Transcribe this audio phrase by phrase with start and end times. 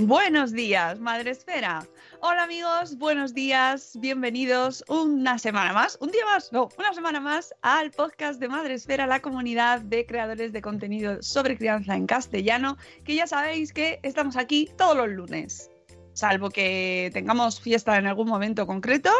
[0.00, 1.84] Buenos días, Madre Esfera.
[2.20, 7.52] Hola amigos, buenos días, bienvenidos una semana más, un día más, no, una semana más
[7.62, 12.76] al podcast de Madre Esfera, la comunidad de creadores de contenido sobre crianza en castellano,
[13.02, 15.68] que ya sabéis que estamos aquí todos los lunes,
[16.12, 19.10] salvo que tengamos fiesta en algún momento concreto,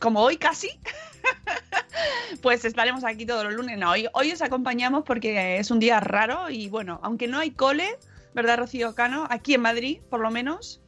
[0.00, 0.70] como hoy casi.
[2.40, 3.78] Pues estaremos aquí todos los lunes.
[3.78, 7.50] No, hoy, hoy os acompañamos porque es un día raro y bueno, aunque no hay
[7.52, 7.96] cole,
[8.34, 9.26] ¿verdad, Rocío Cano?
[9.30, 10.80] Aquí en Madrid, por lo menos.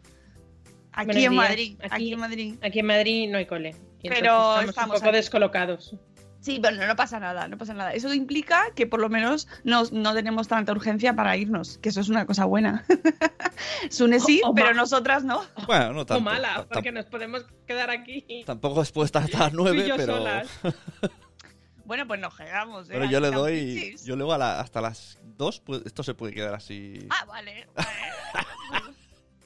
[0.92, 1.48] Aquí Buenos en días.
[1.48, 2.54] Madrid, aquí, en Madrid.
[2.62, 3.74] Aquí en Madrid no hay cole.
[4.02, 4.16] Y Pero
[4.60, 5.16] estamos, estamos un poco aquí.
[5.16, 5.96] descolocados.
[6.40, 7.94] Sí, bueno, no pasa nada, no pasa nada.
[7.94, 12.02] Eso implica que por lo menos no, no tenemos tanta urgencia para irnos, que eso
[12.02, 12.84] es una cosa buena.
[13.90, 15.42] Sune sí, O- o pero nosotras no.
[15.66, 16.22] Bueno, no O tanto.
[16.22, 18.42] mala, Tam- porque nos podemos quedar aquí.
[18.44, 20.16] Tampoco después estar hasta las nueve, pero.
[20.18, 20.48] solas.
[21.86, 22.86] Bueno, pues nos quedamos.
[22.88, 22.92] ¿eh?
[22.94, 23.94] Pero yo le doy.
[24.04, 27.06] Yo luego a la- hasta las dos, pues esto se puede quedar así.
[27.10, 27.66] Ah, vale.
[27.74, 27.88] vale.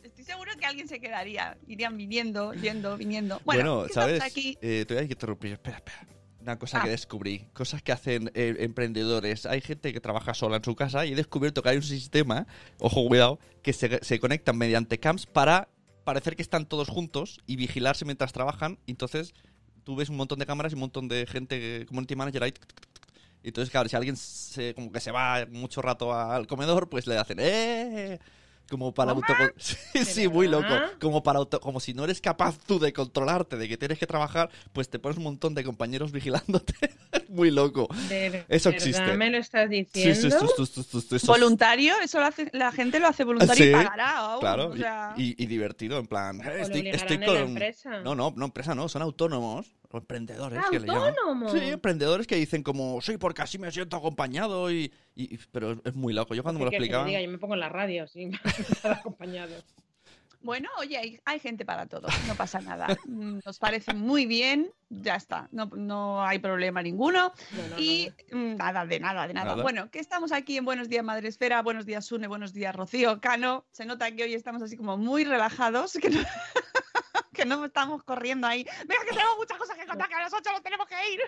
[0.02, 1.56] Estoy seguro que alguien se quedaría.
[1.66, 3.40] Irían viniendo, yendo, viniendo.
[3.44, 4.22] Bueno, estamos ¿sabes?
[4.22, 4.58] aquí.
[4.60, 5.52] Eh, te voy a interrumpir.
[5.52, 6.06] Espera, espera.
[6.40, 6.84] Una cosa Ah.
[6.84, 7.48] que descubrí.
[7.52, 9.44] Cosas que hacen eh, emprendedores.
[9.46, 12.46] Hay gente que trabaja sola en su casa y he descubierto que hay un sistema,
[12.78, 15.68] ojo, cuidado, que se, se conectan mediante cams para
[16.04, 18.78] parecer que están todos juntos y vigilarse mientras trabajan.
[18.86, 19.34] Entonces
[19.84, 22.54] tú ves un montón de cámaras y un montón de gente, community manager ahí.
[23.42, 27.06] Y entonces, claro, si alguien se, como que se va mucho rato al comedor, pues
[27.06, 28.18] le hacen ¡eh!
[28.68, 29.32] Como para auto...
[29.56, 30.66] Sí, sí, muy loco.
[31.00, 31.58] Como para auto...
[31.58, 34.98] Como si no eres capaz tú de controlarte, de que tienes que trabajar, pues te
[34.98, 36.74] pones un montón de compañeros vigilándote.
[37.30, 37.88] muy loco.
[38.10, 39.16] De Eso existe.
[39.16, 40.38] ¿Me lo estás Sí, diciendo?
[40.40, 43.06] sí, sí, sí, sí, sí, sí, eso es- Voluntario, eso lo hace, la gente lo
[43.08, 44.18] hace voluntario Sí, y pagará.
[44.18, 46.38] aún, Claro, o y- sea- y, y divertido, en plan.
[46.42, 46.90] eh, estoy,
[47.24, 47.36] con.
[47.36, 48.00] empresa.
[48.02, 51.14] No, no, no, empresa no, son autónomos, o emprendedores que le llaman.
[51.50, 54.92] Sí, emprendedores que dicen como, sí, porque así me siento acompañado y.
[55.50, 56.34] pero es, muy loco.
[56.34, 57.06] Yo cuando me lo ¿Qué quieres que te explicaban.
[57.08, 57.20] diga?
[57.22, 59.54] Yo me pongo en la radio, estar acompañado.
[60.40, 62.86] Bueno, oye, hay, hay gente para todo, no pasa nada.
[63.06, 67.32] Mm, Nos parece muy bien, ya está, no, no hay problema ninguno.
[67.50, 69.50] No, no, y mm, nada, de nada, de nada.
[69.50, 69.62] Nada.
[69.62, 73.20] Bueno, que estamos aquí en Buenos Días Madre Esfera, buenos días Sune, buenos días Rocío,
[73.20, 73.66] Cano.
[73.72, 76.20] Se nota que hoy estamos así como muy relajados, que no,
[77.38, 78.64] que no estamos corriendo ahí.
[78.86, 81.20] Venga, que tenemos muchas cosas que contar, que a las 8 nos tenemos que ir.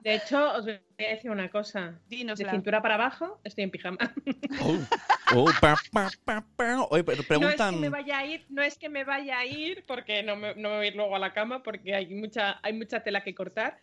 [0.00, 1.92] De hecho, os voy a decir una cosa.
[2.08, 2.50] De Dínosla.
[2.50, 3.98] cintura para abajo, estoy en pijama.
[4.60, 4.78] Oh,
[5.34, 6.82] oh, pa, pa, pa, pa.
[6.90, 7.74] Oye, pero No es preguntan.
[7.74, 10.54] que me vaya a ir, no es que me vaya a ir, porque no me,
[10.56, 13.22] no me voy a ir luego a la cama, porque hay mucha, hay mucha tela
[13.22, 13.78] que cortar,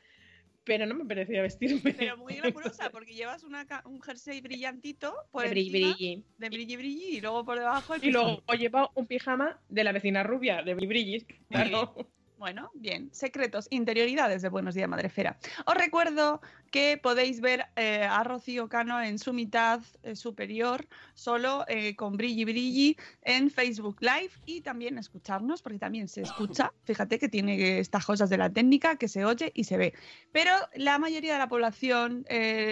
[0.71, 1.93] pero no me parecía vestirme.
[1.97, 6.23] Pero muy glamurosa, porque llevas una un jersey brillantito por de brilli, brilli.
[6.37, 9.91] de brilli brilli y luego por debajo el Y luego llevado un pijama de la
[9.91, 11.25] vecina rubia, de brillis.
[11.49, 11.93] Claro.
[12.41, 13.11] Bueno, bien.
[13.13, 15.37] Secretos, interioridades de Buenos Días Madrefera.
[15.67, 21.65] Os recuerdo que podéis ver eh, a Rocío Cano en su mitad eh, superior, solo
[21.67, 26.73] eh, con Brilli Brilli, en Facebook Live y también escucharnos, porque también se escucha.
[26.83, 29.93] Fíjate que tiene estas cosas de la técnica que se oye y se ve.
[30.31, 32.25] Pero la mayoría de la población,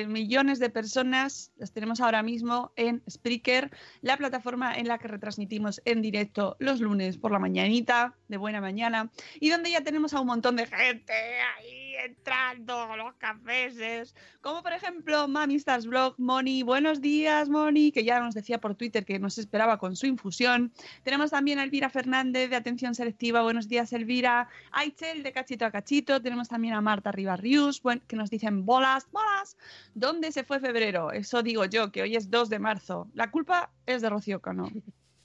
[0.07, 3.69] millones de personas, las tenemos ahora mismo en Spreaker,
[4.01, 8.61] la plataforma en la que retransmitimos en directo los lunes por la mañanita, de buena
[8.61, 9.09] mañana,
[9.39, 11.13] y donde ya tenemos a un montón de gente
[11.57, 14.15] ahí entrando, los cafés.
[14.41, 18.75] Como por ejemplo Mami Stars Blog, Moni, buenos días Moni, que ya nos decía por
[18.75, 20.71] Twitter que nos esperaba con su infusión.
[21.03, 24.47] Tenemos también a Elvira Fernández de Atención Selectiva, buenos días Elvira.
[24.71, 29.57] Aichel de Cachito a Cachito, tenemos también a Marta Ribarrius, que nos dicen bolas, bolas.
[29.95, 31.11] ¿Dónde se fue febrero?
[31.11, 33.07] Eso digo yo, que hoy es 2 de marzo.
[33.13, 34.69] La culpa es de Rocío Cano.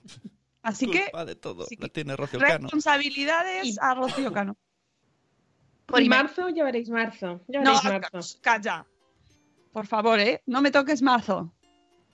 [0.65, 1.67] Así que de todo.
[1.67, 2.63] sí La tiene Rocío Cano.
[2.63, 4.57] responsabilidades Y- a Rocío Cano.
[5.87, 7.43] Por marzo ya veréis marzo.
[7.47, 8.39] Ya No, marzo.
[8.41, 8.87] calla.
[9.73, 10.43] Por favor, ¿eh?
[10.47, 11.53] No me toques marzo.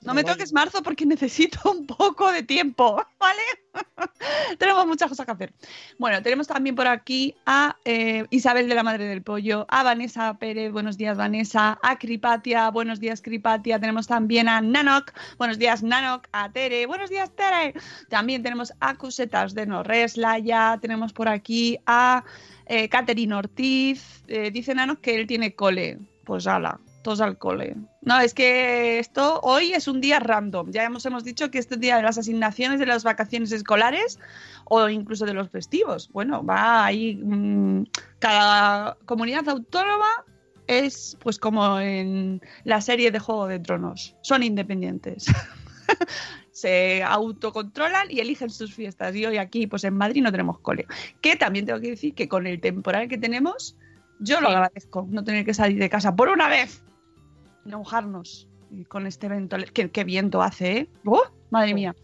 [0.03, 3.43] No me toques marzo porque necesito un poco de tiempo, ¿vale?
[4.59, 5.53] tenemos muchas cosas que hacer.
[5.99, 10.39] Bueno, tenemos también por aquí a eh, Isabel de la Madre del Pollo, a Vanessa
[10.39, 15.83] Pérez, buenos días Vanessa, a Cripatia, buenos días Cripatia, tenemos también a Nanok, buenos días
[15.83, 17.75] Nanok, a Tere, buenos días Tere.
[18.09, 22.25] También tenemos a Cusetas de Norres, Laia, tenemos por aquí a
[22.67, 27.77] eh, Catherine Ortiz, eh, dice Nanok que él tiene cole, pues ala, todos al cole.
[28.03, 30.71] No, es que esto hoy es un día random.
[30.71, 34.19] Ya hemos, hemos dicho que este día de las asignaciones de las vacaciones escolares
[34.67, 36.11] o incluso de los festivos.
[36.13, 37.17] Bueno, va ahí.
[37.17, 37.85] mm,
[38.19, 40.09] cada comunidad autónoma
[40.67, 44.17] es pues como en la serie de Juego de Tronos.
[44.23, 45.27] Son independientes.
[46.53, 49.17] Se autocontrolan y eligen sus fiestas.
[49.17, 50.87] Y hoy aquí, pues en Madrid, no tenemos cole.
[51.21, 53.77] Que también tengo que decir que con el temporal que tenemos,
[54.21, 56.83] yo lo agradezco, no tener que salir de casa por una vez.
[57.65, 59.57] No mojarnos y con este evento.
[59.73, 60.89] ¿Qué, qué viento hace, ¿eh?
[61.05, 61.23] ¡Oh!
[61.51, 61.95] madre mía.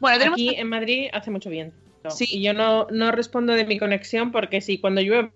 [0.00, 0.36] Bueno, tenemos.
[0.38, 1.76] Aquí en Madrid hace mucho viento.
[2.10, 2.26] Sí.
[2.30, 5.32] Y yo no, no respondo de mi conexión porque si cuando llueve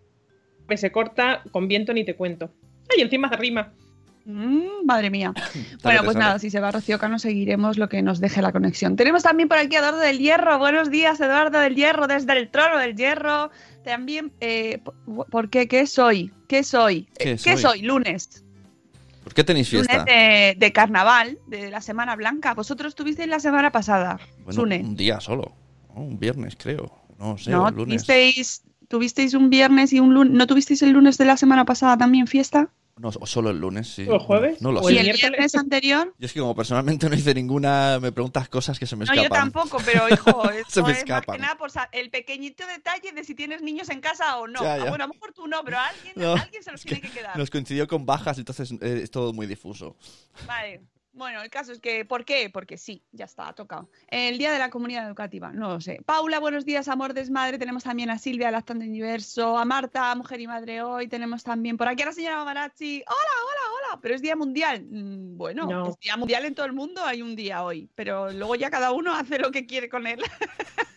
[0.77, 2.51] se corta, con viento ni te cuento.
[2.95, 3.73] Ay, encima se rima.
[4.25, 5.33] Mm, madre mía.
[5.85, 8.97] Bueno, pues nada, si se va Rocío Cano, seguiremos lo que nos deje la conexión.
[8.97, 10.59] Tenemos también por aquí a Eduardo del Hierro.
[10.59, 13.51] Buenos días, Eduardo del Hierro, desde el trono del Hierro.
[13.85, 15.69] También, eh, ¿por- ¿por qué?
[15.69, 16.33] ¿Qué es hoy?
[16.49, 17.09] ¿Qué es hoy?
[17.19, 17.79] ¿Qué es ¿Qué es hoy?
[17.81, 17.87] hoy?
[17.87, 18.45] Lunes.
[19.27, 20.05] ¿Por qué tenéis fiesta?
[20.05, 22.55] De, de carnaval, de la Semana Blanca.
[22.55, 24.79] Vosotros tuvisteis la semana pasada, Bueno, Sune.
[24.79, 25.51] un día solo.
[25.97, 26.93] Oh, un viernes, creo.
[27.19, 27.65] No sé, ¿No?
[27.65, 28.05] o el lunes.
[28.05, 30.33] ¿Tuvisteis, tuvisteis un viernes y un lunes.
[30.33, 32.69] ¿No tuvisteis el lunes de la semana pasada también fiesta?
[32.99, 34.07] No, o solo el lunes, sí.
[34.09, 34.63] ¿O el jueves?
[34.63, 34.95] No lo ¿O sé.
[34.95, 35.31] ¿Y el miércoles?
[35.31, 36.15] viernes anterior?
[36.19, 39.13] Yo es que como personalmente no hice ninguna, me preguntas cosas que se me No,
[39.13, 39.23] escapan.
[39.25, 41.37] yo tampoco, pero hijo, esto Se me es más escapan.
[41.37, 44.63] que nada por el pequeñito detalle de si tienes niños en casa o no.
[44.63, 44.89] Ya, Ah, ya.
[44.89, 47.37] Bueno, a lo mejor tú no, pero alguien, No, alguien se los tiene que quedar.
[47.37, 49.95] Nos coincidió con bajas, entonces eh, es todo muy difuso.
[50.47, 50.81] Vale.
[51.17, 52.51] Bueno, el caso es que, ¿por qué?
[52.53, 53.89] Porque sí, ya está, ha tocado.
[54.09, 56.03] El Día de la Comunidad Educativa, no lo sé.
[56.05, 57.57] Paula, buenos días, amor desmadre.
[57.57, 61.09] Tenemos también a Silvia, Lactante Universo, a Marta, Mujer y Madre Hoy.
[61.09, 63.03] Tenemos también por aquí a la señora Mamarachi.
[63.07, 64.01] Hola, hola, hola.
[64.03, 64.85] Pero es Día Mundial.
[64.91, 65.89] Mm, Bueno, No.
[65.89, 67.89] es Día Mundial en todo el mundo, hay un día hoy.
[67.95, 70.21] Pero luego ya cada uno hace lo que quiere con él.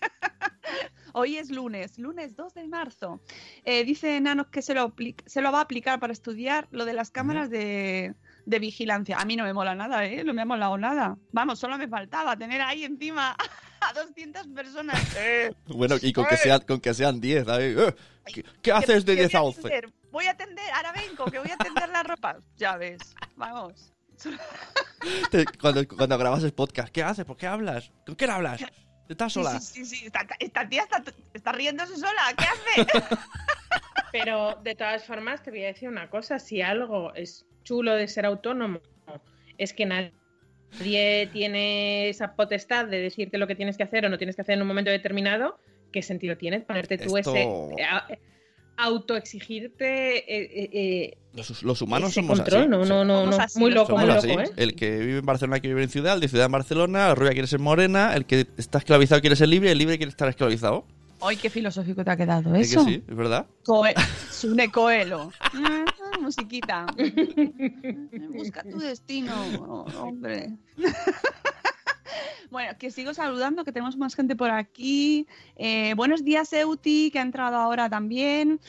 [1.13, 3.19] Hoy es lunes, lunes 2 de marzo.
[3.65, 4.93] Eh, dice Nanos que se lo,
[5.25, 8.13] se lo va a aplicar para estudiar lo de las cámaras de,
[8.49, 9.17] de vigilancia.
[9.17, 10.23] A mí no me mola nada, ¿eh?
[10.23, 11.15] No me ha molado nada.
[11.31, 13.35] Vamos, solo me faltaba tener ahí encima
[13.81, 14.99] a 200 personas.
[15.17, 17.45] Eh, Bueno, y con que, sean, con que sean 10.
[17.59, 17.95] ¿eh?
[18.25, 19.59] ¿Qué, qué haces de que 10 a voy 11?
[19.59, 22.37] atender, Voy a atender, ahora vengo, que voy a atender la ropa.
[22.57, 22.97] Ya ves,
[23.35, 23.93] vamos.
[25.31, 27.23] Te- Cuando, cuando grabas el podcast, ¿qué haces?
[27.25, 27.91] ¿Por qué hablas?
[28.05, 28.61] ¿Con quién hablas?
[29.07, 29.59] ¿Estás Sí, sola?
[29.59, 31.03] sí, sí, sí, Esta, esta tía está,
[31.33, 32.21] está riéndose sola.
[32.37, 33.07] ¿Qué hace?
[34.11, 38.07] Pero de todas formas, te voy a decir una cosa: si algo es chulo de
[38.07, 38.79] ser autónomo,
[39.57, 44.17] es que nadie tiene esa potestad de decirte lo que tienes que hacer o no
[44.17, 45.59] tienes que hacer en un momento determinado.
[45.91, 47.83] ¿Qué sentido tiene ponerte tú Esto- ese.
[47.83, 48.07] a-
[48.77, 50.23] autoexigirte eh,
[50.63, 52.61] eh, eh, Los, los humanos ese somos control?
[52.61, 52.69] así.
[52.69, 53.37] no, no, no, no.
[53.37, 54.27] así, Muy loco, muy así.
[54.29, 54.49] loco, ¿eh?
[54.55, 57.15] El que vive en Barcelona quiere vivir en ciudad, el de ciudad en Barcelona, la
[57.15, 60.29] rubia quiere ser morena, el que está esclavizado quiere ser libre, el libre quiere estar
[60.29, 60.85] esclavizado.
[61.21, 62.85] Ay, qué filosófico te ha quedado ¿Es eso.
[62.85, 63.03] que sí?
[63.05, 63.45] ¿Es verdad?
[63.65, 63.93] Coe
[64.31, 65.31] Sune Coelho.
[66.19, 66.85] Musiquita.
[68.33, 70.57] Busca tu destino, oh, hombre.
[72.49, 75.27] Bueno, que sigo saludando, que tenemos más gente por aquí.
[75.55, 78.59] Eh, buenos días, Euti, que ha entrado ahora también.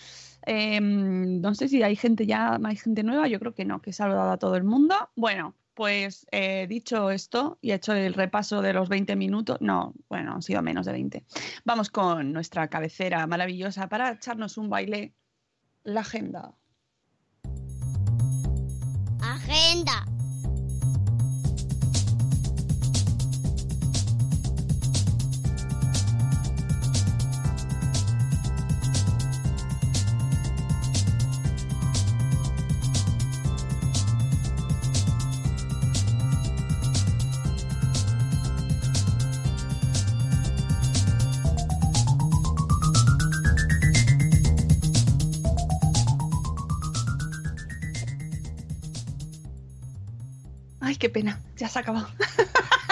[0.44, 3.90] Eh, no sé si hay gente ya, hay gente nueva, yo creo que no, que
[3.90, 4.94] he saludado a todo el mundo.
[5.16, 10.34] Bueno, pues eh, dicho esto y hecho el repaso de los 20 minutos, no, bueno,
[10.34, 11.24] han sido menos de 20.
[11.64, 15.14] Vamos con nuestra cabecera maravillosa para echarnos un baile,
[15.84, 16.54] la agenda.
[19.22, 20.19] Agenda.
[51.10, 52.08] Qué pena, ya se ha acabado.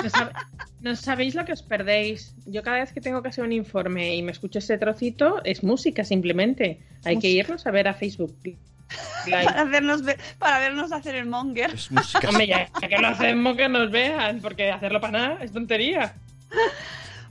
[0.02, 0.32] No, sab-
[0.80, 2.32] no sabéis lo que os perdéis.
[2.46, 5.64] Yo cada vez que tengo que hacer un informe y me escucho ese trocito, es
[5.64, 6.80] música simplemente.
[7.04, 8.32] Hay que irnos a ver a Facebook.
[9.28, 11.74] Para, hacernos ver- para vernos hacer el monger.
[11.74, 12.28] Es música.
[12.28, 16.14] Hombre, ya que lo hacemos que nos vean, porque hacerlo para nada es tontería.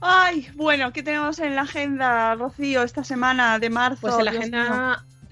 [0.02, 4.02] Ay, bueno, ¿qué tenemos en la agenda, Rocío, esta semana de marzo?
[4.02, 4.52] Pues en la Dios mío.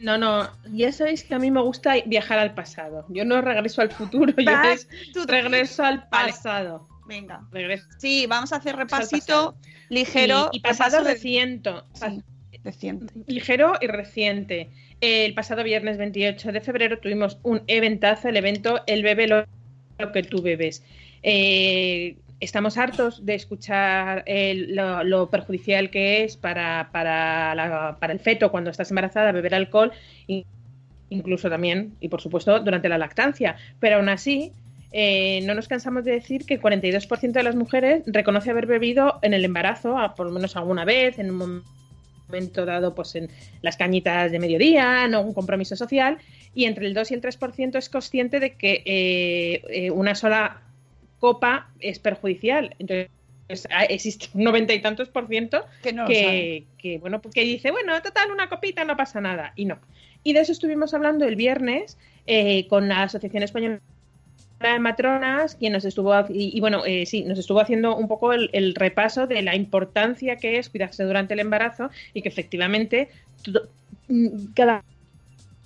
[0.05, 3.05] No, no, ya sabéis que a mí me gusta viajar al pasado.
[3.09, 6.31] Yo no regreso al futuro, yo Back to the- regreso al Vale.
[6.31, 6.87] pasado.
[7.07, 7.41] Venga.
[7.51, 9.55] Regreso Sí, vamos a hacer repasito
[9.89, 10.49] ligero.
[10.51, 11.71] Y, y pasado de- reciente.
[11.93, 12.21] Sí,
[12.63, 13.13] reciente.
[13.25, 14.69] ligero y reciente.
[15.01, 19.45] El pasado viernes 28 de febrero tuvimos un eventazo, el evento El bebé lo
[20.13, 20.83] que tú bebes.
[21.23, 28.19] Eh, estamos hartos de escuchar el- lo, perjudicial que es para, para, la- para el
[28.19, 29.91] feto cuando estás embarazada beber alcohol,
[30.27, 30.45] in-
[31.09, 33.55] incluso también, y por supuesto, durante la lactancia.
[33.79, 34.51] Pero aún así,
[34.91, 39.19] eh, no nos cansamos de decir que el 42% de las mujeres reconoce haber bebido
[39.21, 41.63] en el embarazo, por lo menos alguna vez, en un
[42.29, 43.29] momento dado pues en
[43.61, 46.17] las cañitas de mediodía, en algún compromiso social,
[46.53, 50.61] y entre el 2 y el 3% es consciente de que eh, eh, una sola
[51.25, 52.75] copa es perjudicial.
[52.79, 57.33] Entonces, ah, existe un noventa y tantos por ciento Que no que, que, bueno, pues
[57.33, 59.53] que dice, bueno, total, una copita no pasa nada.
[59.55, 59.77] Y no.
[60.23, 63.79] Y de eso estuvimos hablando el viernes eh, con la Asociación Española
[64.59, 68.33] de Matronas, quien nos estuvo, y, y bueno, eh, sí, nos estuvo haciendo un poco
[68.33, 73.09] el, el repaso de la importancia que es cuidarse durante el embarazo y que efectivamente
[73.43, 73.67] todo-
[74.07, 74.53] mm,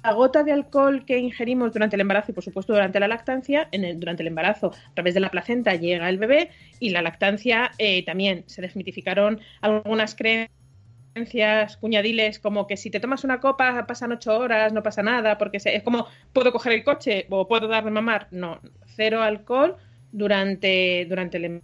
[0.01, 3.67] cada gota de alcohol que ingerimos durante el embarazo y por supuesto durante la lactancia,
[3.71, 7.01] en el- durante el embarazo a través de la placenta llega el bebé y la
[7.01, 13.85] lactancia eh, también se desmitificaron algunas creencias cuñadiles como que si te tomas una copa
[13.87, 17.47] pasan ocho horas, no pasa nada, porque se- es como puedo coger el coche o
[17.47, 18.27] puedo dar de mamar.
[18.31, 19.77] No, cero alcohol
[20.11, 21.61] durante, durante el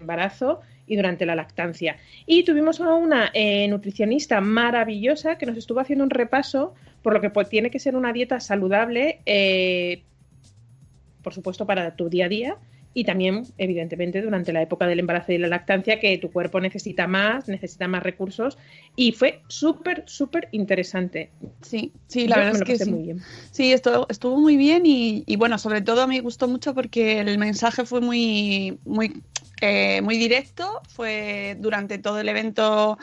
[0.00, 1.98] embarazo y durante la lactancia.
[2.26, 7.20] Y tuvimos a una eh, nutricionista maravillosa que nos estuvo haciendo un repaso por lo
[7.20, 10.02] que pues, tiene que ser una dieta saludable, eh,
[11.22, 12.56] por supuesto, para tu día a día
[12.92, 17.06] y también, evidentemente, durante la época del embarazo y la lactancia, que tu cuerpo necesita
[17.06, 18.58] más, necesita más recursos.
[18.96, 21.30] Y fue súper, súper interesante.
[21.60, 22.90] Sí, sí, la Yo verdad es que sí.
[22.90, 23.20] muy bien.
[23.52, 27.38] Sí, estuvo, estuvo muy bien y, y bueno, sobre todo me gustó mucho porque el
[27.38, 29.22] mensaje fue muy, muy,
[29.60, 32.98] eh, muy directo, fue durante todo el evento,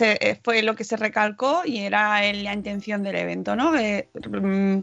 [0.00, 3.76] eh, fue lo que se recalcó y era la intención del evento, ¿no?
[3.78, 4.80] Eh, mm,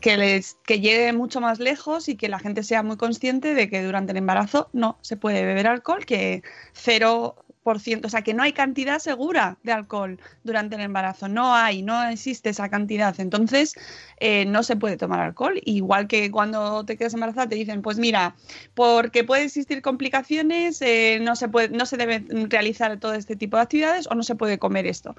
[0.00, 3.68] que, les, que llegue mucho más lejos y que la gente sea muy consciente de
[3.68, 7.36] que durante el embarazo no se puede beber alcohol, que cero
[7.76, 12.02] o sea, que no hay cantidad segura de alcohol durante el embarazo, no hay, no
[12.08, 13.74] existe esa cantidad, entonces
[14.20, 17.98] eh, no se puede tomar alcohol, igual que cuando te quedas embarazada te dicen, pues
[17.98, 18.36] mira,
[18.74, 23.56] porque puede existir complicaciones, eh, no, se puede, no se debe realizar todo este tipo
[23.56, 25.14] de actividades o no se puede comer esto,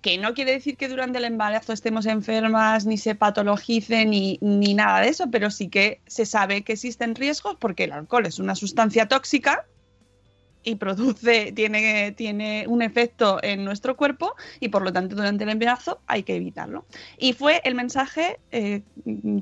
[0.00, 4.74] que no quiere decir que durante el embarazo estemos enfermas, ni se patologice, ni, ni
[4.74, 8.38] nada de eso, pero sí que se sabe que existen riesgos porque el alcohol es
[8.38, 9.64] una sustancia tóxica
[10.64, 15.50] y produce, tiene, tiene un efecto en nuestro cuerpo y por lo tanto durante el
[15.50, 16.84] embarazo hay que evitarlo.
[17.18, 18.82] Y fue el mensaje eh,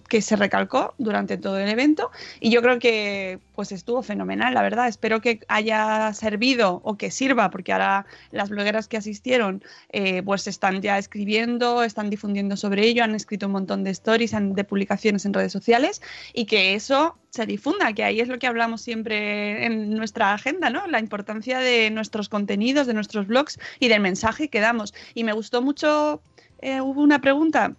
[0.09, 2.11] que se recalcó durante todo el evento
[2.41, 4.89] y yo creo que pues estuvo fenomenal, la verdad.
[4.89, 10.47] Espero que haya servido o que sirva porque ahora las blogueras que asistieron eh, pues
[10.47, 15.25] están ya escribiendo, están difundiendo sobre ello, han escrito un montón de stories, de publicaciones
[15.25, 16.03] en redes sociales
[16.33, 20.69] y que eso se difunda, que ahí es lo que hablamos siempre en nuestra agenda,
[20.69, 20.87] ¿no?
[20.87, 24.93] La importancia de nuestros contenidos, de nuestros blogs y del mensaje que damos.
[25.15, 26.23] Y me gustó mucho,
[26.61, 27.75] eh, hubo una pregunta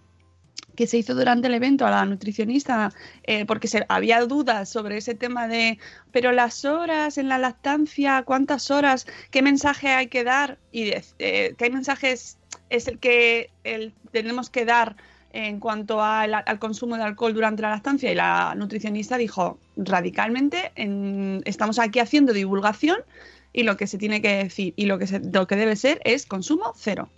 [0.74, 2.92] que se hizo durante el evento a la nutricionista,
[3.22, 5.78] eh, porque se, había dudas sobre ese tema de,
[6.10, 9.06] pero las horas en la lactancia, ¿cuántas horas?
[9.30, 10.58] ¿Qué mensaje hay que dar?
[10.72, 12.38] Y eh, qué mensajes
[12.70, 14.96] es el que el- tenemos que dar
[15.34, 20.70] en cuanto al, al consumo de alcohol durante la lactancia y la nutricionista dijo radicalmente
[20.76, 22.98] en- estamos aquí haciendo divulgación
[23.52, 26.00] y lo que se tiene que decir y lo que se- lo que debe ser
[26.04, 27.08] es consumo cero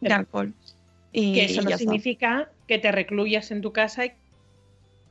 [0.00, 0.52] de alcohol.
[1.12, 1.78] Y, que eso y no está.
[1.78, 4.12] significa que te recluyas en tu casa y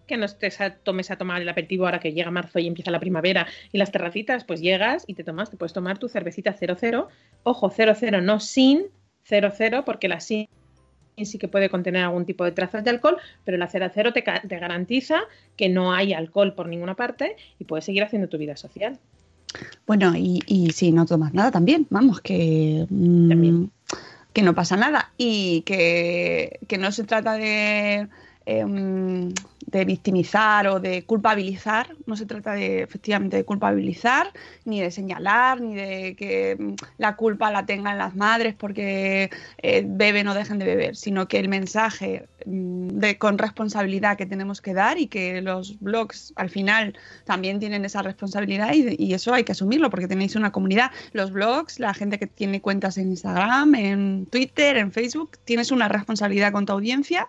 [0.08, 2.92] que no estés a- tomes a tomar el aperitivo ahora que llega marzo y empieza
[2.92, 6.54] la primavera y las terracitas, pues llegas y te tomas, te puedes tomar tu cervecita
[6.54, 7.10] 00,
[7.44, 8.84] ojo, 00 no sin
[9.26, 10.48] 00 porque la sin
[11.18, 14.42] sí que puede contener algún tipo de trazas de alcohol, pero la 00 te, ca-
[14.42, 15.22] te garantiza
[15.56, 19.00] que no hay alcohol por ninguna parte y puedes seguir haciendo tu vida social.
[19.86, 23.72] Bueno, y, y si no tomas nada también, vamos, que, mm, También.
[24.34, 28.08] que no pasa nada y que, que no se trata de,
[28.46, 29.30] em,
[29.78, 34.32] de victimizar o de culpabilizar, no se trata de efectivamente de culpabilizar,
[34.66, 40.28] ni de señalar, ni de que la culpa la tengan las madres porque eh, beben
[40.28, 44.74] o dejen de beber, sino que el mensaje mm, de, con responsabilidad que tenemos que
[44.74, 49.44] dar y que los blogs al final también tienen esa responsabilidad y, y eso hay
[49.44, 50.92] que asumirlo porque tenéis una comunidad.
[51.14, 55.88] Los blogs, la gente que tiene cuentas en Instagram, en Twitter, en Facebook, tienes una
[55.88, 57.28] responsabilidad con tu audiencia,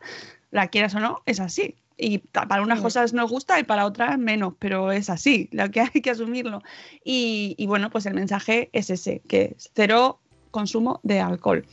[0.50, 1.74] la quieras o no, es así.
[1.96, 5.80] Y para unas cosas nos gusta y para otras menos, pero es así, lo que
[5.94, 6.62] hay que asumirlo.
[7.04, 10.20] Y, y bueno, pues el mensaje es ese, que es cero
[10.54, 11.64] consumo de alcohol.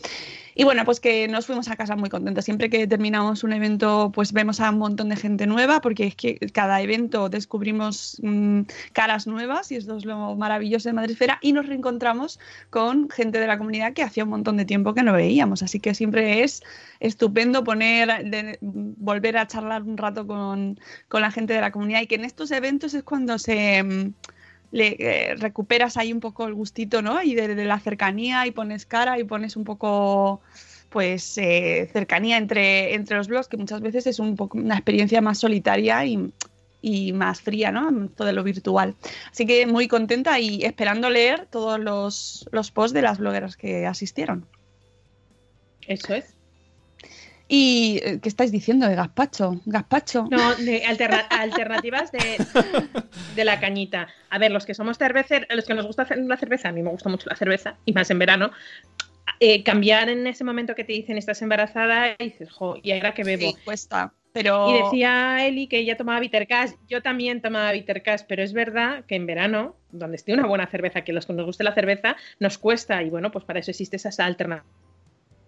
[0.54, 2.44] Y bueno, pues que nos fuimos a casa muy contentos.
[2.44, 6.16] Siempre que terminamos un evento, pues vemos a un montón de gente nueva, porque es
[6.16, 8.62] que cada evento descubrimos mmm,
[8.92, 13.48] caras nuevas y esto es lo maravilloso de Madresfera y nos reencontramos con gente de
[13.48, 15.64] la comunidad que hacía un montón de tiempo que no veíamos.
[15.64, 16.64] Así que siempre es
[17.00, 22.08] estupendo poner, volver a charlar un rato con, con, la gente de la comunidad y
[22.08, 23.84] que en estos eventos es cuando se...
[23.84, 24.14] Mmm,
[24.72, 27.22] le eh, recuperas ahí un poco el gustito, ¿no?
[27.22, 30.42] Y de, la cercanía y pones cara y pones un poco,
[30.90, 35.22] pues, eh, cercanía entre, entre los blogs, que muchas veces es un poco una experiencia
[35.22, 36.34] más solitaria y,
[36.82, 38.10] y más fría, ¿no?
[38.10, 38.96] Todo lo virtual.
[39.32, 43.86] Así que muy contenta y esperando leer todos los, los posts de las blogueras que
[43.86, 44.46] asistieron.
[45.88, 46.41] Eso es.
[47.53, 49.60] ¿Y qué estáis diciendo de gazpacho?
[49.65, 50.25] ¿Gazpacho?
[50.31, 52.38] No, de alterna alternativas de,
[53.36, 54.08] de, la cañita.
[54.29, 56.81] A ver, los que somos cerveceros, los que nos gusta hacer la cerveza, a mí
[56.81, 58.51] me gusta mucho la cerveza, y más en verano,
[59.41, 63.13] eh, cambiar en ese momento que te dicen estás embarazada y dices, jo, ¿y ahora
[63.13, 63.41] que bebo?
[63.41, 64.13] Sí, cuesta.
[64.31, 64.70] Pero...
[64.70, 69.15] Y decía Eli que ella tomaba Bittercash, yo también tomaba Bittercash, pero es verdad que
[69.15, 72.58] en verano, donde esté una buena cerveza, que los que nos guste la cerveza, nos
[72.58, 74.63] cuesta, y bueno, pues para eso existe esa alternativa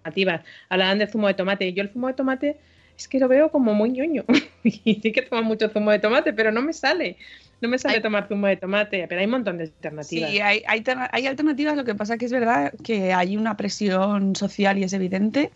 [0.03, 0.41] alternativas.
[0.69, 1.73] Hablaban de zumo de tomate.
[1.73, 2.57] Yo el zumo de tomate
[2.97, 4.23] es que lo veo como muy ñoño.
[4.63, 7.17] y sí que tomo mucho zumo de tomate, pero no me sale.
[7.61, 10.29] No me sale hay, tomar zumo de tomate, pero hay un montón de alternativas.
[10.29, 14.35] Sí, hay, hay, hay alternativas, lo que pasa que es verdad que hay una presión
[14.35, 15.49] social y es evidente.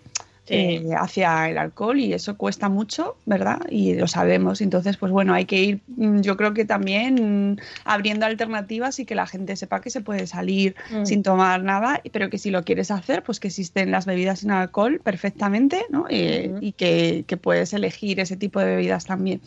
[0.47, 0.55] Sí.
[0.55, 3.59] Eh, hacia el alcohol y eso cuesta mucho, ¿verdad?
[3.69, 4.61] Y lo sabemos.
[4.61, 9.13] Entonces, pues bueno, hay que ir, mm, yo creo que también abriendo alternativas y que
[9.13, 11.05] la gente sepa que se puede salir mm.
[11.05, 14.51] sin tomar nada, pero que si lo quieres hacer, pues que existen las bebidas sin
[14.51, 16.05] alcohol perfectamente, ¿no?
[16.10, 16.53] Eh.
[16.62, 19.41] Y que, que puedes elegir ese tipo de bebidas también.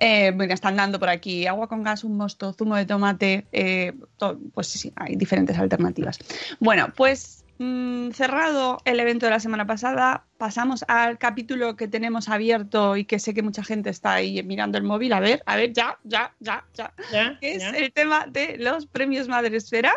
[0.00, 3.92] Eh, bueno, están dando por aquí agua con gas, un mosto, zumo de tomate, eh,
[4.16, 6.18] to, pues sí, hay diferentes alternativas.
[6.58, 12.30] Bueno, pues mmm, cerrado el evento de la semana pasada, pasamos al capítulo que tenemos
[12.30, 15.12] abierto y que sé que mucha gente está ahí mirando el móvil.
[15.12, 16.94] A ver, a ver, ya, ya, ya, ya.
[17.12, 17.38] ¿Ya?
[17.38, 17.70] Que es ¿Ya?
[17.70, 19.92] el tema de los premios Madresfera,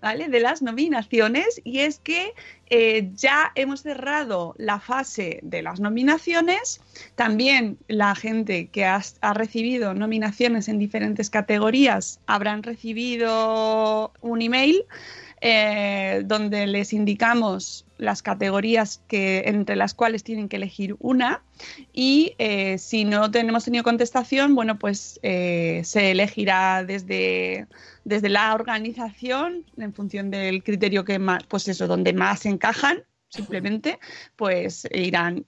[0.00, 0.28] ¿vale?
[0.28, 1.60] De las nominaciones.
[1.64, 2.32] Y es que
[2.66, 6.80] eh, ya hemos cerrado la fase de las nominaciones.
[7.16, 14.84] También la gente que ha, ha, recibido nominaciones en diferentes categorías habrán recibido un email
[15.42, 21.42] eh, donde les indicamos las categorías que, entre las cuales tienen que elegir una.
[21.92, 27.66] Y eh, si no tenemos tenido contestación, bueno, pues eh, se elegirá desde,
[28.04, 34.00] desde la organización en función del criterio que más, pues eso, donde más encajan simplemente
[34.34, 35.46] pues irán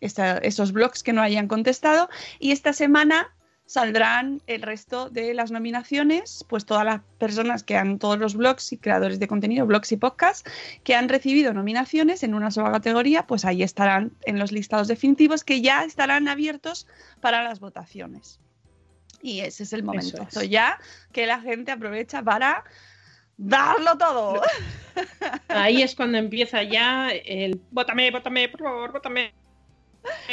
[0.00, 2.08] esos blogs que no hayan contestado.
[2.38, 3.34] Y esta semana
[3.70, 8.72] saldrán el resto de las nominaciones, pues todas las personas que han, todos los blogs
[8.72, 10.42] y creadores de contenido, blogs y podcasts,
[10.82, 15.44] que han recibido nominaciones en una sola categoría, pues ahí estarán en los listados definitivos
[15.44, 16.88] que ya estarán abiertos
[17.20, 18.40] para las votaciones.
[19.22, 20.50] Y ese es el momento es.
[20.50, 20.80] ya
[21.12, 22.64] que la gente aprovecha para
[23.36, 24.42] darlo todo.
[25.46, 29.32] Ahí es cuando empieza ya el vótame, vótame, por favor, vótame,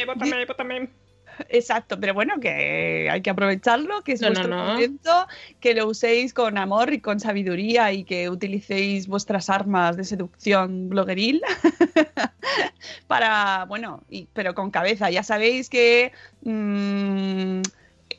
[0.08, 1.07] vótame, vótame.
[1.50, 4.72] Exacto, pero bueno, que hay que aprovecharlo, que es no, vuestro no, no.
[4.72, 5.28] momento,
[5.60, 10.90] que lo uséis con amor y con sabiduría y que utilicéis vuestras armas de seducción
[10.90, 11.42] blogueril
[13.08, 15.10] para, bueno, y, pero con cabeza.
[15.10, 17.62] Ya sabéis que mmm,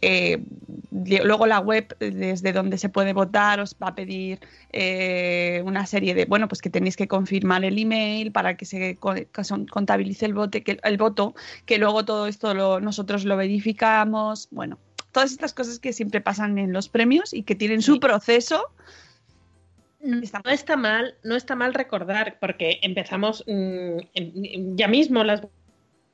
[0.03, 0.43] eh,
[0.91, 4.41] luego la web desde donde se puede votar os va a pedir
[4.73, 8.97] eh, una serie de bueno pues que tenéis que confirmar el email para que se
[8.97, 11.35] contabilice el voto que el voto
[11.67, 14.79] que luego todo esto lo, nosotros lo verificamos bueno
[15.13, 18.65] todas estas cosas que siempre pasan en los premios y que tienen su proceso
[20.01, 23.99] no está mal, no está mal recordar, porque empezamos mmm,
[24.77, 25.43] ya mismo las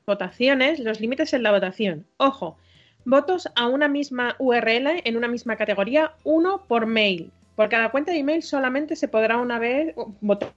[0.05, 2.05] votaciones, los límites en la votación.
[2.17, 2.57] Ojo,
[3.05, 7.31] votos a una misma URL en una misma categoría, uno por mail.
[7.55, 10.51] Por cada cuenta de email solamente se podrá una vez votar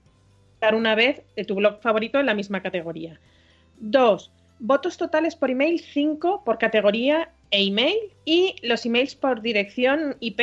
[0.73, 3.19] una vez tu blog favorito en la misma categoría.
[3.79, 10.17] Dos, votos totales por email, cinco por categoría e email y los emails por dirección
[10.19, 10.41] IP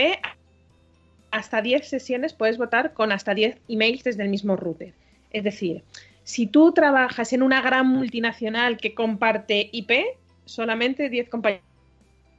[1.30, 4.94] hasta 10 sesiones puedes votar con hasta 10 emails desde el mismo router.
[5.30, 5.82] Es decir,
[6.24, 9.90] si tú trabajas en una gran multinacional que comparte IP,
[10.46, 11.65] solamente 10 compañeros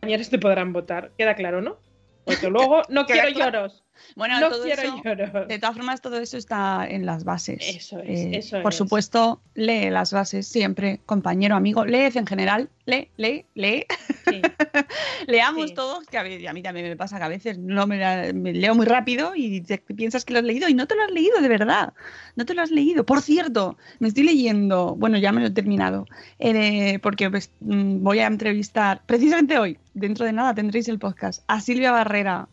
[0.01, 1.11] te podrán votar.
[1.17, 1.77] Queda claro, ¿no?
[2.25, 3.83] Porque luego no quiero lloros.
[4.15, 5.45] Bueno, no todo quiero eso-.
[5.47, 7.59] De todas formas, todo eso está en las bases.
[7.61, 8.77] Eso es, Eh, eso por es.
[8.77, 11.85] supuesto, lee las bases siempre, compañero, amigo.
[11.85, 13.85] Leed en general, lee, lee, lee.
[14.27, 14.41] Sí.
[15.27, 15.73] Leamos Sí.
[15.75, 18.75] todos, que a, mí también me pasa que a veces no me, la- me leo
[18.75, 21.39] muy rápido y te piensas que lo has leído y no te lo has leído,
[21.41, 21.93] de verdad.
[22.35, 23.05] No te lo has leído.
[23.05, 26.05] Por cierto, me estoy leyendo, bueno, ya me lo he terminado,
[26.39, 31.43] eh, porque pues, mm, voy a entrevistar, precisamente hoy, dentro de nada tendréis el podcast,
[31.47, 32.47] a Silvia Barrera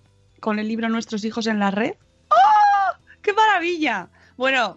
[0.44, 1.94] con el libro Nuestros hijos en la red.
[2.28, 2.92] ¡Oh!
[3.22, 4.11] ¡Qué maravilla!
[4.37, 4.76] Bueno,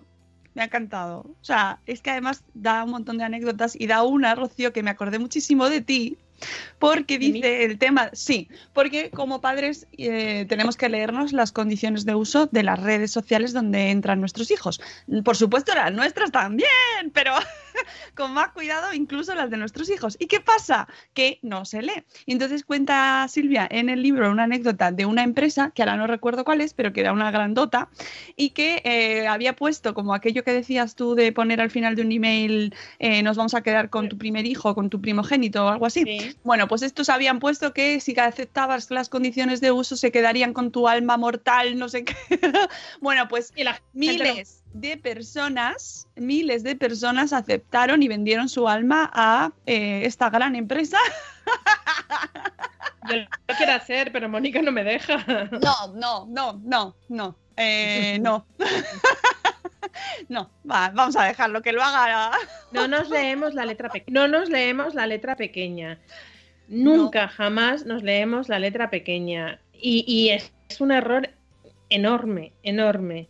[0.53, 1.25] me ha encantado.
[1.41, 4.82] O sea, es que además da un montón de anécdotas y da una, Rocío, que
[4.82, 6.17] me acordé muchísimo de ti.
[6.80, 12.15] Porque dice el tema, sí, porque como padres eh, tenemos que leernos las condiciones de
[12.15, 14.80] uso de las redes sociales donde entran nuestros hijos.
[15.25, 16.69] Por supuesto, las nuestras también,
[17.12, 17.34] pero
[18.15, 20.17] con más cuidado incluso las de nuestros hijos.
[20.19, 20.87] ¿Y qué pasa?
[21.13, 22.03] Que no se lee.
[22.25, 26.07] Y entonces cuenta Silvia en el libro una anécdota de una empresa, que ahora no
[26.07, 27.89] recuerdo cuál es, pero que era una grandota,
[28.35, 32.01] y que eh, había puesto como aquello que decías tú de poner al final de
[32.01, 35.69] un email, eh, nos vamos a quedar con tu primer hijo, con tu primogénito o
[35.69, 36.03] algo así.
[36.03, 36.35] Sí.
[36.43, 40.71] Bueno, pues estos habían puesto que si aceptabas las condiciones de uso se quedarían con
[40.71, 42.15] tu alma mortal, no sé qué.
[43.01, 49.09] bueno, pues Y la miles de personas, miles de personas aceptaron y vendieron su alma
[49.13, 50.97] a eh, esta gran empresa.
[53.09, 55.17] Yo lo quiero hacer, pero Mónica no me deja.
[55.51, 58.45] No, no, no, no, no, eh, no.
[60.29, 62.31] no, va, vamos a dejarlo que lo haga.
[62.71, 64.13] No nos leemos la letra pequeña.
[64.13, 65.99] No nos leemos la letra pequeña.
[66.67, 69.59] Nunca, jamás nos leemos la letra pequeña.
[69.73, 71.29] Y, y es, es un error
[71.89, 73.29] enorme, enorme.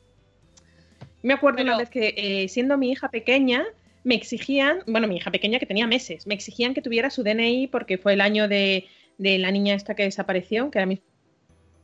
[1.28, 3.66] Me acuerdo Pero- una vez que, eh, siendo mi hija pequeña,
[4.06, 7.68] me exigían, bueno, mi hija pequeña que tenía meses, me exigían que tuviera su DNI
[7.68, 8.86] porque fue el año de,
[9.18, 11.04] de la niña esta que desapareció, que ahora mismo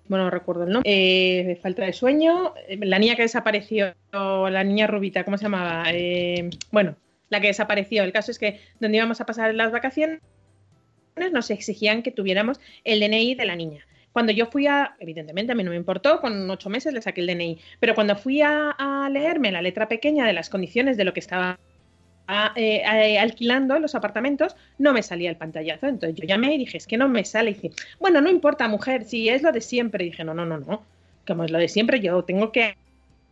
[0.08, 4.88] no recuerdo el nombre, eh, falta de sueño, eh, la niña que desapareció, la niña
[4.88, 5.84] rubita, ¿cómo se llamaba?
[5.92, 6.96] Eh, bueno,
[7.30, 8.04] la que desapareció.
[8.04, 10.22] El caso es que donde íbamos a pasar las vacaciones
[11.34, 13.86] nos exigían que tuviéramos el DNI de la niña.
[14.14, 17.22] Cuando yo fui a, evidentemente a mí no me importó, con ocho meses le saqué
[17.22, 18.76] el DNI, pero cuando fui a,
[19.12, 21.60] leerme la letra pequeña de las condiciones de lo que estaba
[22.28, 25.88] a- eh, eh, alquilando los apartamentos, no me salía el pantallazo.
[25.88, 27.52] Entonces yo llamé y dije, es que no me sale.
[27.52, 30.06] Y dije, bueno, no importa, mujer, si es lo de siempre.
[30.06, 30.88] Dije, no, no, no, no.
[31.28, 32.78] Como es lo de siempre, yo tengo que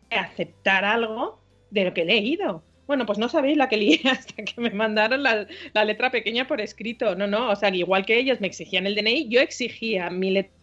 [0.09, 2.67] aceptar algo de lo que he leído.
[2.87, 6.47] Bueno, pues no sabéis la que lié hasta que me mandaron la, la letra pequeña
[6.47, 7.15] por escrito.
[7.15, 10.60] No, no, o sea, igual que ellos me exigían el DNI, yo exigía mi letra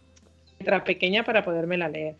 [0.83, 2.15] pequeña para podérmela leer.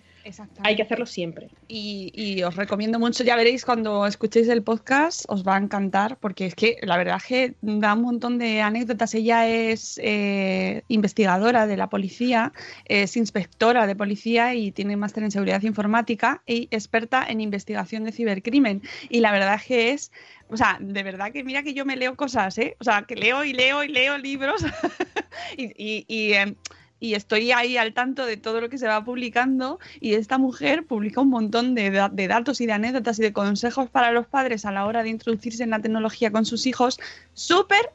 [0.64, 1.50] Hay que hacerlo siempre.
[1.68, 6.18] Y, y os recomiendo mucho, ya veréis cuando escuchéis el podcast, os va a encantar,
[6.18, 9.14] porque es que la verdad es que da un montón de anécdotas.
[9.16, 12.52] Ella es eh, investigadora de la policía,
[12.86, 18.12] es inspectora de policía y tiene máster en seguridad informática y experta en investigación de
[18.12, 18.82] cibercrimen.
[19.10, 20.12] Y la verdad es que es,
[20.50, 22.76] o sea, de verdad que mira que yo me leo cosas, ¿eh?
[22.80, 24.64] O sea, que leo y leo y leo libros
[25.58, 26.56] y, y- y, em,
[27.00, 30.86] y estoy ahí al tanto de todo lo que se va publicando y esta mujer
[30.86, 34.28] publica un montón de, da- de datos y de anécdotas y de consejos para los
[34.28, 37.00] padres a la hora de introducirse en la tecnología con sus hijos,
[37.34, 37.92] súper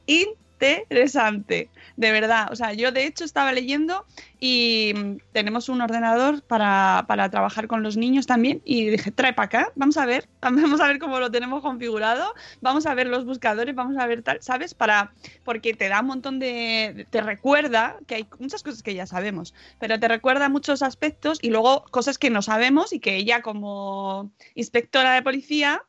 [0.61, 2.49] interesante, de verdad.
[2.51, 4.07] O sea, yo de hecho estaba leyendo
[4.41, 4.95] y
[5.33, 9.73] tenemos un ordenador para, para trabajar con los niños también y dije, trae para acá,
[9.75, 13.75] vamos a ver, vamos a ver cómo lo tenemos configurado, vamos a ver los buscadores,
[13.75, 14.75] vamos a ver tal, ¿sabes?
[14.75, 15.13] Para,
[15.45, 19.55] porque te da un montón de, te recuerda que hay muchas cosas que ya sabemos,
[19.79, 24.31] pero te recuerda muchos aspectos y luego cosas que no sabemos y que ella como
[24.55, 25.83] inspectora de policía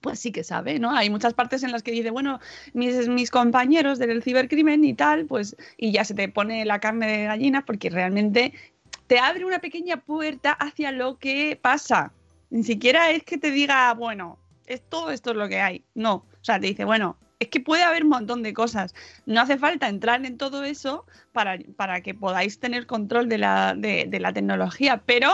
[0.00, 0.94] pues sí que sabe, ¿no?
[0.94, 2.40] Hay muchas partes en las que dice, bueno,
[2.72, 7.06] mis, mis compañeros del cibercrimen y tal, pues, y ya se te pone la carne
[7.06, 8.52] de gallina porque realmente
[9.06, 12.12] te abre una pequeña puerta hacia lo que pasa.
[12.50, 15.84] Ni siquiera es que te diga, bueno, es todo esto es lo que hay.
[15.94, 18.94] No, o sea, te dice, bueno, es que puede haber un montón de cosas.
[19.26, 23.74] No hace falta entrar en todo eso para, para que podáis tener control de la,
[23.76, 25.32] de, de la tecnología, pero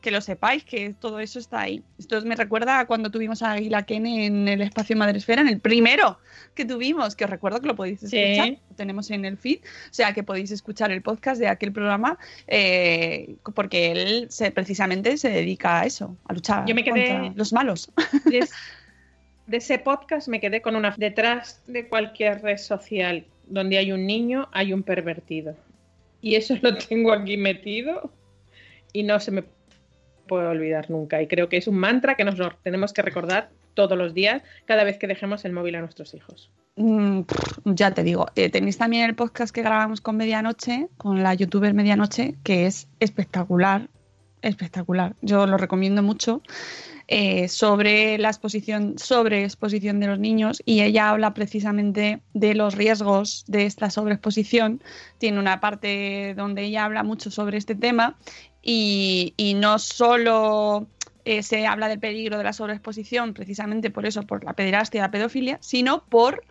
[0.00, 1.82] que lo sepáis que todo eso está ahí.
[1.98, 5.60] Esto me recuerda a cuando tuvimos a Águila Ken en el espacio Madresfera, en el
[5.60, 6.18] primero
[6.54, 8.16] que tuvimos, que os recuerdo que lo podéis Sí.
[8.18, 11.72] escuchar, lo tenemos en el feed, o sea que podéis escuchar el podcast de aquel
[11.72, 17.08] programa, eh, porque él se, precisamente se dedica a eso, a luchar Yo me quedé-
[17.12, 17.90] contra los malos.
[18.30, 18.40] de
[19.56, 24.48] ese podcast me quedé con una detrás de cualquier red social donde hay un niño
[24.52, 25.56] hay un pervertido.
[26.22, 28.12] Y eso lo tengo aquí metido
[28.92, 29.42] y no se me
[30.30, 31.20] puede olvidar nunca.
[31.20, 34.84] Y creo que es un mantra que nos tenemos que recordar todos los días, cada
[34.84, 36.52] vez que dejemos el móvil a nuestros hijos.
[36.76, 37.22] Mm,
[37.64, 41.74] ya te digo, eh, tenéis también el podcast que grabamos con Medianoche, con la youtuber
[41.74, 43.88] Medianoche, que es espectacular,
[44.40, 45.16] espectacular.
[45.20, 46.42] Yo lo recomiendo mucho.
[47.12, 52.76] Eh, sobre la exposición, sobre exposición de los niños y ella habla precisamente de los
[52.76, 54.80] riesgos de esta sobreexposición.
[55.18, 58.16] Tiene una parte donde ella habla mucho sobre este tema
[58.62, 60.86] y, y no solo
[61.24, 65.02] eh, se habla del peligro de la sobreexposición precisamente por eso, por la pederastia y
[65.02, 66.44] la pedofilia, sino por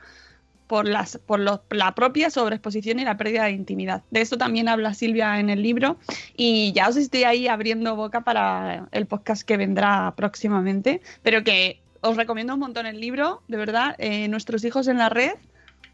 [0.70, 4.04] por, las, por la propia sobreexposición y la pérdida de intimidad.
[4.12, 5.98] De esto también habla Silvia en el libro
[6.38, 11.82] y ya os estoy ahí abriendo boca para el podcast que vendrá próximamente, pero que
[12.02, 15.32] os recomiendo un montón el libro, de verdad, eh, Nuestros hijos en la red,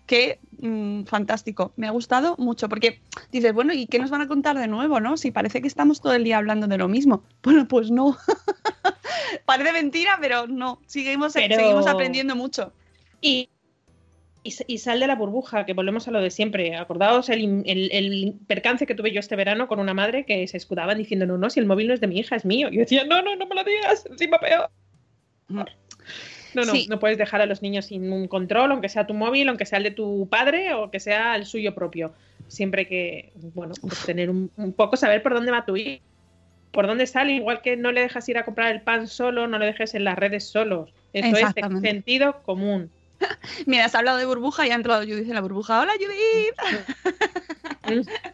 [0.08, 3.00] que mm, fantástico, me ha gustado mucho, porque
[3.32, 5.16] dices, bueno, ¿y qué nos van a contar de nuevo, no?
[5.16, 7.24] Si parece que estamos todo el día hablando de lo mismo.
[7.44, 8.18] Bueno, pues no.
[9.46, 12.74] Parece mentira, pero no, seguimos, seguimos aprendiendo mucho.
[13.22, 13.50] Y
[14.46, 16.76] y, sal de la burbuja, que volvemos a lo de siempre.
[16.76, 21.26] Acordaos el, percance que tuve yo este verano con una madre que se escudaba diciendo,
[21.26, 22.70] no, no, si el móvil no es de mi hija, es mío.
[22.70, 24.70] Y yo decía, no, no, no me lo digas, encima peor.
[25.48, 25.62] Mm.
[26.54, 29.50] No, no, no puedes dejar a los niños sin un control, aunque sea tu móvil,
[29.50, 32.14] aunque sea el de tu padre o que sea el suyo propio.
[32.48, 36.04] Siempre que, bueno, pues tener un, poco, saber por dónde va tu hijo,
[36.72, 39.58] por dónde sale, igual que no le dejas ir a comprar el pan solo, no
[39.58, 40.94] le dejes en las redes solos.
[41.14, 42.92] Eso es sentido común.
[43.66, 45.82] Mira, has hablado de burbuja y ha entrado Judith en la burbuja.
[45.82, 46.56] ¡Hola, Judith!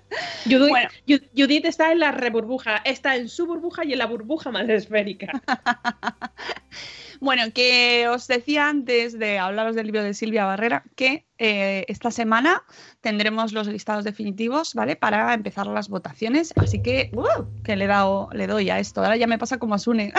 [1.36, 5.28] Judith, está en la reburbuja, está en su burbuja y en la burbuja más esférica.
[7.20, 12.12] bueno, que os decía antes de hablaros del libro de Silvia Barrera que eh, esta
[12.12, 12.64] semana
[13.02, 14.96] tendremos los listados definitivos, ¿vale?
[14.96, 16.54] Para empezar las votaciones.
[16.56, 19.02] Así que, uh, que le, dado, le doy a esto.
[19.04, 20.14] Ahora ya me pasa como a Sune.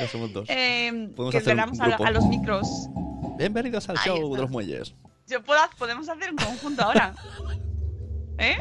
[0.00, 0.48] Ya somos dos.
[0.48, 2.88] Eh, que hacer a, los micros.
[3.36, 4.94] Bienvenidos al show de los muelles.
[5.26, 7.14] Yo puedo, podemos hacer un conjunto ahora.
[8.38, 8.56] ¿Eh?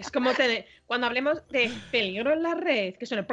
[0.00, 0.30] Es como
[0.86, 3.26] cuando hablemos de peligro en la red, que suena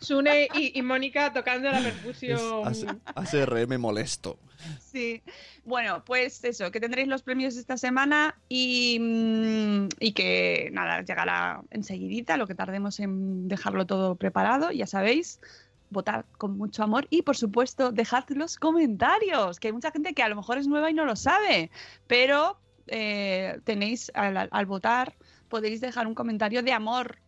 [0.00, 3.00] Sune, y, y, Mónica tocando la percusión.
[3.14, 4.38] ACRM molesto.
[4.80, 5.22] Sí.
[5.64, 11.62] Bueno, pues eso, que tendréis los premios esta semana y, mm, y, que nada, llegará
[11.70, 15.40] enseguidita, lo que tardemos en dejarlo todo preparado, ya sabéis.
[15.88, 20.22] Votar con mucho amor y, por supuesto, dejad los comentarios, que hay mucha gente que
[20.22, 21.70] a lo mejor es nueva y no lo sabe,
[22.06, 25.14] pero eh, tenéis al, votar,
[25.48, 27.18] podéis dejar un comentario de amor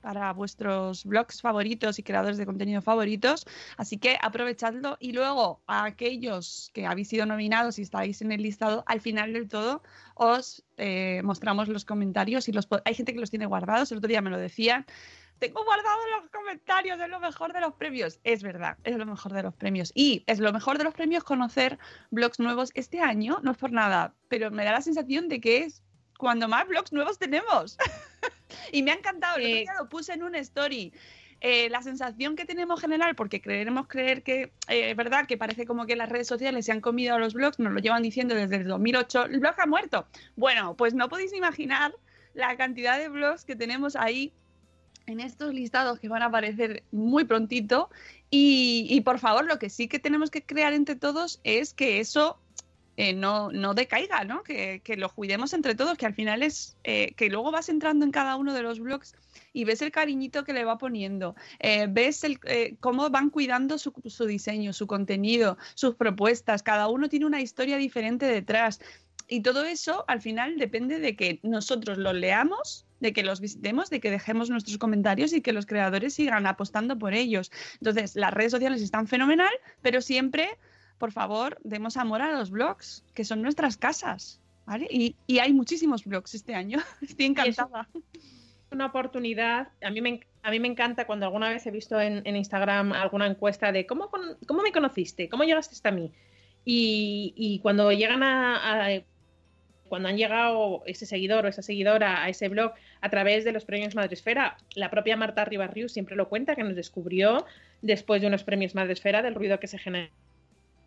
[0.00, 3.46] para vuestros blogs favoritos y creadores de contenido favoritos.
[3.78, 8.42] Así que aprovechadlo y luego a aquellos que habéis sido nominados y estáis en el
[8.42, 9.82] listado, al final del todo
[10.14, 14.08] os eh, mostramos los comentarios y los hay gente que los tiene guardados, el otro
[14.08, 14.84] día me lo decían.
[15.38, 18.20] Tengo guardado los comentarios, es lo mejor de los premios.
[18.24, 19.92] Es verdad, es lo mejor de los premios.
[19.94, 21.78] Y es lo mejor de los premios conocer
[22.10, 25.64] blogs nuevos este año, no es por nada, pero me da la sensación de que
[25.64, 25.82] es
[26.18, 27.76] cuando más blogs nuevos tenemos.
[28.72, 30.92] y me ha encantado, el día lo puse en una story.
[31.40, 35.66] Eh, la sensación que tenemos general, porque creeremos creer que eh, es verdad que parece
[35.66, 38.34] como que las redes sociales se han comido a los blogs, nos lo llevan diciendo
[38.34, 40.06] desde el 2008, el blog ha muerto.
[40.36, 41.94] Bueno, pues no podéis imaginar
[42.32, 44.32] la cantidad de blogs que tenemos ahí
[45.06, 47.90] en estos listados que van a aparecer muy prontito.
[48.30, 52.36] Y, por favor, lo que sí que tenemos que crear entre todos es que eso
[52.96, 54.42] eh, no, no decaiga, ¿no?
[54.42, 58.04] Que, que, lo cuidemos entre todos, que al final es eh, que luego vas entrando
[58.04, 59.14] en cada uno de los blogs
[59.52, 62.40] y ves el cariñito que le va poniendo, eh, ves el,
[62.80, 67.76] cómo van cuidando su, su, diseño, su contenido, sus propuestas, cada uno tiene una historia
[67.76, 68.80] diferente detrás.
[69.28, 73.90] Y todo eso al final depende de que nosotros los leamos, de que los visitemos,
[73.90, 77.52] de que dejemos nuestros comentarios y que los creadores sigan apostando por ellos.
[77.74, 80.58] Entonces, las redes sociales están fenomenal, pero siempre
[80.98, 84.40] por favor, demos amor a los blogs, que son nuestras casas.
[84.66, 84.86] ¿vale?
[84.90, 86.78] Y, hay muchísimos blogs este año.
[87.02, 87.88] Estoy encantada.
[88.70, 89.68] una oportunidad.
[89.82, 93.26] A mí, me, a mí me encanta cuando alguna vez he visto en, Instagram alguna
[93.26, 94.10] encuesta de ¿cómo,
[94.46, 96.12] cómo me conociste, cómo llegaste hasta mí.
[96.64, 98.88] Y, cuando llegan a,
[99.88, 102.72] cuando han llegado ese seguidor o esa seguidora a ese blog
[103.04, 106.74] a través de los premios Madresfera, la propia Marta Ribarrius siempre lo cuenta, que nos
[106.74, 107.44] descubrió
[107.82, 110.08] después de unos premios Madresfera del ruido que se genera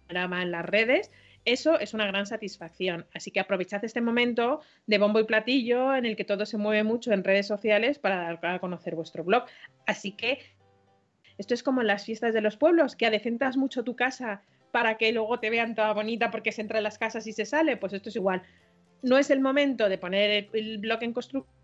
[0.10, 1.12] en las redes,
[1.46, 3.06] eso es una gran satisfacción.
[3.14, 6.84] Así que aprovechad este momento de bombo y platillo en el que todo se mueve
[6.84, 9.44] mucho en redes sociales para dar a conocer vuestro blog.
[9.86, 10.40] Así que
[11.38, 14.98] esto es como en las fiestas de los pueblos, que adecentas mucho tu casa para
[14.98, 17.78] que luego te vean toda bonita porque se entra en las casas y se sale,
[17.78, 18.42] pues esto es igual.
[19.04, 21.57] No es el momento de poner el blog en construcción,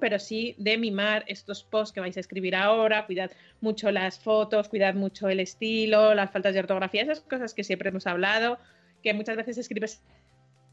[0.00, 4.68] pero sí de mimar estos posts que vais a escribir ahora, cuidad mucho las fotos,
[4.68, 8.58] cuidad mucho el estilo, las faltas de ortografía, esas cosas que siempre hemos hablado,
[9.02, 10.02] que muchas veces escribes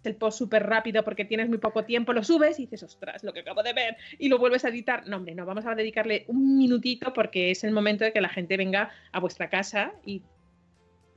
[0.03, 3.33] el post súper rápido porque tienes muy poco tiempo, lo subes y dices, ostras, lo
[3.33, 5.07] que acabo de ver, y lo vuelves a editar.
[5.07, 8.29] No, hombre, no, vamos a dedicarle un minutito porque es el momento de que la
[8.29, 10.23] gente venga a vuestra casa y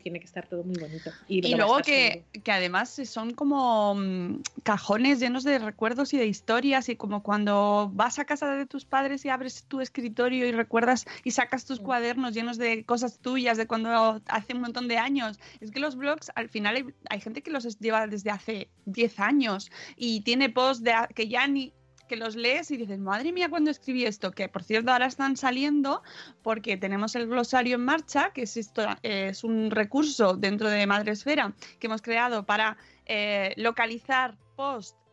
[0.06, 1.10] tiene que estar todo muy bonito.
[1.26, 6.26] Y, y luego que, que, además son como mm, cajones llenos de recuerdos y de
[6.26, 10.52] historias y como cuando vas a casa de tus padres y abres tu escritorio y
[10.52, 14.96] recuerdas y sacas tus cuadernos llenos de cosas tuyas de cuando hace un montón de
[14.96, 15.40] años.
[15.60, 19.18] Es que los blogs al final hay, hay gente que los lleva desde hace 10
[19.18, 21.72] años y tiene posts de, que ya ni
[22.06, 25.36] que los lees y dices, madre mía, cuando escribí esto, que por cierto ahora están
[25.36, 26.02] saliendo
[26.42, 31.54] porque tenemos el glosario en marcha, que es, esto, es un recurso dentro de Madresfera
[31.78, 35.05] que hemos creado para eh, localizar posts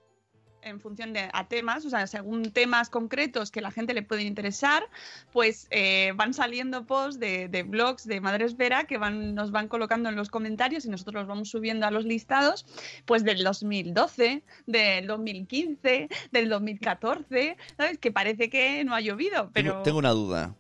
[0.66, 4.28] en función de a temas, o sea, según temas concretos que la gente le pueden
[4.28, 4.84] interesar,
[5.32, 9.68] pues eh, van saliendo posts de, de, blogs de Madres Vera que van, nos van
[9.68, 12.66] colocando en los comentarios y nosotros los vamos subiendo a los listados,
[13.06, 17.98] pues del 2012, del 2015, del 2014, ¿sabes?
[17.98, 19.72] Que parece que no ha llovido, pero...
[19.72, 20.56] Tengo, tengo una duda.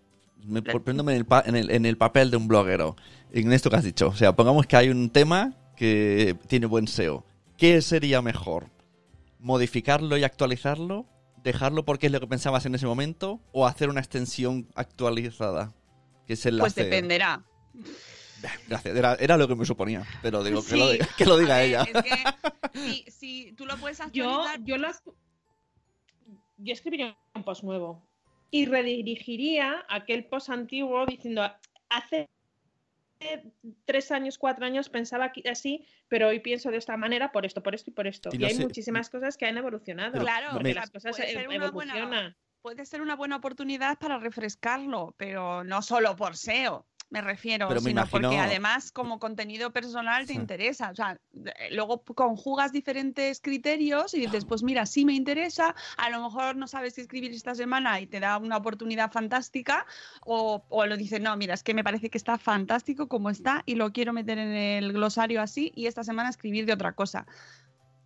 [0.46, 2.98] Me, poniéndome en el, en, el, en el papel de un bloguero,
[3.32, 4.10] en esto que has dicho.
[4.10, 7.26] O sea, pongamos que hay un tema que tiene buen SEO.
[7.58, 8.73] ¿Qué sería mejor?
[9.43, 11.06] Modificarlo y actualizarlo,
[11.43, 15.75] dejarlo porque es lo que pensabas en ese momento o hacer una extensión actualizada.
[16.25, 17.43] Que es el pues dependerá.
[18.67, 20.69] Gracias, era, era, lo que me suponía, pero digo, sí.
[20.71, 21.84] que, lo diga, que lo diga ver, ella.
[21.84, 24.60] Es que, si, si, tú lo puedes actualizar...
[24.60, 24.89] Yo, yo, lo,
[26.58, 28.01] yo escribiría un post nuevo
[28.49, 31.49] y redirigiría aquel post antiguo diciendo,
[31.89, 32.29] hace
[33.86, 37.76] tres años, cuatro años pensaba así, pero hoy pienso de esta manera por esto, por
[37.76, 38.30] esto y por esto.
[38.34, 38.64] Y, y hay sé.
[38.64, 40.20] muchísimas cosas que han evolucionado.
[40.20, 40.74] Claro, porque me...
[40.74, 42.10] las cosas puede ser evolucionan.
[42.10, 47.67] Buena, puede ser una buena oportunidad para refrescarlo, pero no solo por SEO me refiero,
[47.67, 50.39] Pero me sino imagino- porque además como contenido personal te Sí.
[50.39, 50.89] interesa.
[50.89, 51.19] O sea,
[51.71, 56.67] luego conjugas diferentes criterios y dices, pues mira, sí me interesa, a lo mejor no
[56.67, 59.86] sabes qué escribir esta semana y te da una oportunidad fantástica,
[60.26, 63.62] o, o lo dices, no, mira, es que me parece que está fantástico como está
[63.67, 67.28] y lo quiero meter en el glosario así y esta semana escribir de otra cosa.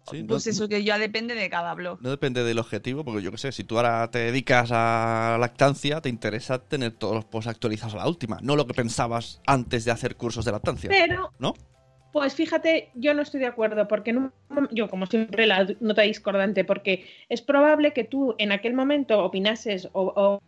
[0.09, 1.99] Sí, no- Pues eso que ya depende de cada blog.
[2.01, 6.01] No depende del objetivo, porque yo qué sé, si tú ahora te dedicas a lactancia,
[6.01, 9.85] te interesa tener todos los posts actualizados a la última, no lo que pensabas antes
[9.85, 10.89] de hacer cursos de lactancia.
[10.89, 11.53] Pero, ¿No?
[12.13, 15.67] pues fíjate, yo no estoy de acuerdo, porque en un mom- yo, como siempre, la
[15.81, 20.39] nota discordante, porque es probable que tú en aquel momento opinases o, o,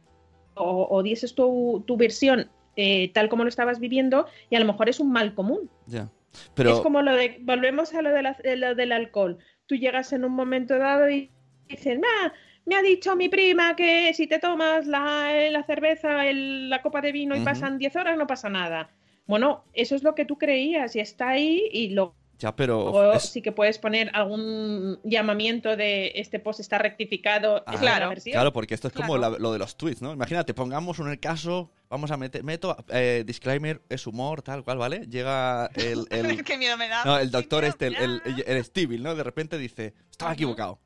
[0.56, 4.66] o- o dieses tu, tu versión eh, tal como lo estabas viviendo y a lo
[4.66, 5.70] mejor es un mal común.
[5.86, 6.10] Ya.
[6.54, 9.38] Pero Es como lo de, volvemos a lo, de la- lo del alcohol.
[9.66, 11.32] Tú llegas en un momento dado y
[11.68, 12.34] dices, "Ah,
[12.66, 17.02] me ha dicho mi prima que si te tomas la, la cerveza, el- la copa
[17.02, 18.90] de vino y pasan 10 horas, no pasa nada.
[19.26, 23.24] Bueno, eso es lo que tú creías y está ahí y luego ya, pero es-
[23.30, 27.64] sí que puedes poner algún llamamiento de este post está rectificado.
[27.68, 27.74] Ah,
[28.10, 28.34] versión.
[28.34, 29.34] Claro, porque esto es como Claro.
[29.34, 30.14] la- lo de los tweets, ¿no?
[30.14, 34.78] Imagínate, pongamos en el caso, vamos a meter, meto, eh, disclaimer, es humor, tal cual,
[34.78, 35.06] ¿vale?
[35.08, 36.10] Llega el, el,
[36.46, 37.04] Qué miedo me da.
[37.06, 39.14] no, el Qué doctor este, el, el, el, Stevie, ¿no?
[39.16, 40.80] De repente dice, estaba equivocado.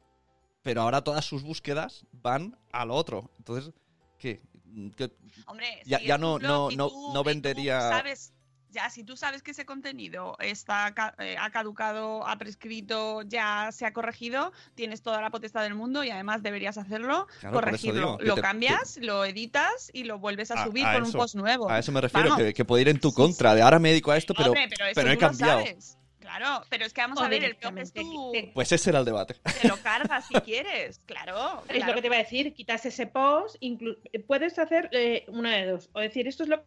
[0.63, 3.29] Pero ahora todas sus búsquedas van a lo otro.
[3.37, 3.73] Entonces,
[4.17, 4.41] ¿qué?
[4.97, 5.11] ¿Qué?
[5.45, 8.33] Hombre, Ya- si ya no- blog no- no- tú- vendería- sabes,
[8.73, 13.85] ya, si tú sabes que ese contenido está eh, ha caducado, ha prescrito, ya se
[13.85, 18.17] ha corregido, tienes toda la potestad del mundo y además deberías hacerlo, Claro, corregirlo.
[18.17, 21.11] digo, lo te- cambias, lo editas y lo vuelves a A- subir a con eso,
[21.11, 21.69] un post nuevo.
[21.69, 22.43] A eso me refiero, Vamos.
[22.43, 23.53] que, que puede ir en tu Sí, contra.
[23.55, 25.59] De ahora me dedico a esto, pero, Hombre, pero eso pero he tú lo cambiado.
[25.59, 25.97] sabes.
[26.19, 28.99] Claro, pero es que vamos O a ver, el blog es tú, Pues ese era
[28.99, 29.35] el debate.
[29.61, 31.63] te lo cargas si quieres, claro.
[31.67, 33.57] Es lo que te iba a decir, quitas ese post,
[34.25, 36.63] puedes hacer eh, una de dos, o decir, esto es lo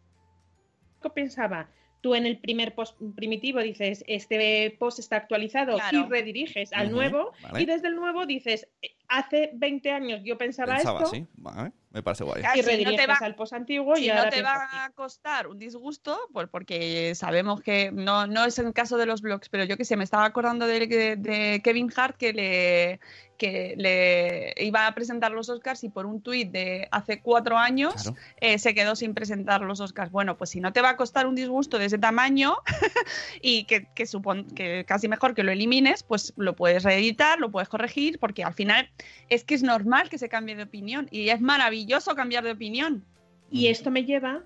[1.01, 1.69] que pensaba.
[2.01, 5.99] Tú en el primer post primitivo dices, este post está actualizado Claro.
[5.99, 7.61] y rediriges al nuevo, vale.
[7.61, 8.67] y desde el nuevo dices,
[9.09, 11.25] hace 20 años yo pensaba, Pensaba esto, así.
[11.35, 12.43] Vale, me parece guay.
[12.55, 14.89] Y si no te va- al post antiguo y si ahora no te va a
[14.91, 19.49] costar un disgusto, pues porque sabemos que no, no es el caso de los blogs,
[19.49, 22.99] pero yo que sé, me estaba acordando de, de- de Kevin Hart que le
[23.37, 27.93] que le iba a presentar los Oscars y por un tuit de hace cuatro años
[27.93, 28.15] Claro.
[28.41, 30.11] eh, se quedó sin presentar los Oscars.
[30.11, 32.55] Bueno, pues si no te va a costar un disgusto de ese tamaño
[33.43, 37.51] y que, que, supon- que casi mejor que lo elimines, pues lo puedes reeditar, lo
[37.51, 38.89] puedes corregir, porque al final
[39.29, 43.03] es que es normal que se cambie de opinión y es maravilloso cambiar de opinión.
[43.49, 44.43] Y esto me lleva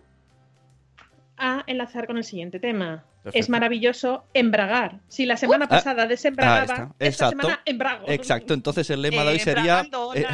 [1.37, 3.03] a enlazar con el siguiente tema.
[3.33, 4.99] es maravilloso embragar.
[5.07, 8.05] Si la semana pasada desembragaba, esta semana embrago.
[8.07, 9.85] Exacto, entonces el lema de hoy sería
[10.15, 10.25] eh,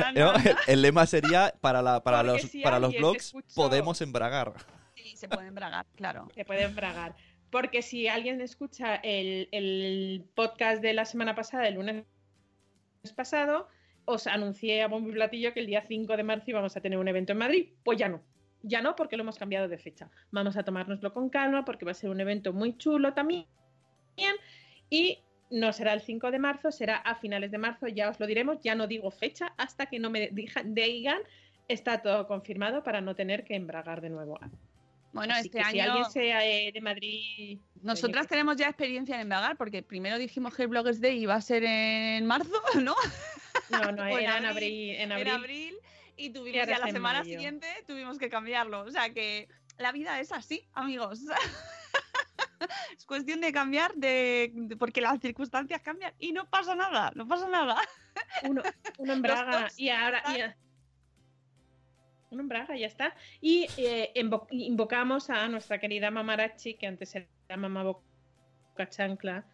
[0.68, 4.54] el, lema sería para la, para los para los blogs podemos embragar.
[4.96, 6.28] Sí, se puede embragar, claro.
[6.34, 7.16] Se puede embragar.
[7.50, 12.06] Porque si alguien escucha el, el podcast de la semana pasada, el lunes
[13.16, 13.70] pasado,
[14.10, 16.98] os anuncié a bombo y platillo que el día 5 de marzo íbamos a tener
[16.98, 17.68] un evento en Madrid.
[17.84, 18.24] Pues ya no.
[18.64, 20.10] Ya no, porque lo hemos cambiado de fecha.
[20.32, 23.46] Vamos a tomárnoslo con calma porque va a ser un evento muy chulo también.
[24.90, 25.20] Y
[25.52, 28.60] no será el 5 de marzo, será a finales de marzo, ya os lo diremos.
[28.64, 31.20] Ya no digo fecha hasta que no me digan,
[31.68, 34.40] está todo confirmado para no tener que embragar de nuevo.
[35.12, 35.72] Bueno, este año.
[35.72, 37.60] Si alguien sea eh, de Madrid.
[37.82, 41.42] Nosotras tenemos ya experiencia en embragar, porque primero dijimos que el Bloggers Day iba a
[41.42, 42.96] ser en marzo, ¿no?
[43.70, 44.96] No, no, era en abril.
[44.96, 45.78] En abril
[46.16, 48.82] y tuvimos ya la semana siguiente tuvimos que cambiarlo.
[48.82, 49.48] O sea que
[49.78, 51.22] la vida es así, amigos.
[52.98, 57.48] es cuestión de cambiar de, porque las circunstancias cambian y no pasa nada, no pasa
[57.48, 57.78] nada.
[58.44, 58.64] Uno,
[58.98, 60.24] uno embraga y ahora
[62.30, 63.16] uno embraga ya está.
[63.42, 64.12] Y eh,
[64.52, 69.46] invocamos a nuestra querida mamarachi, que antes era mamá Boca Chancla,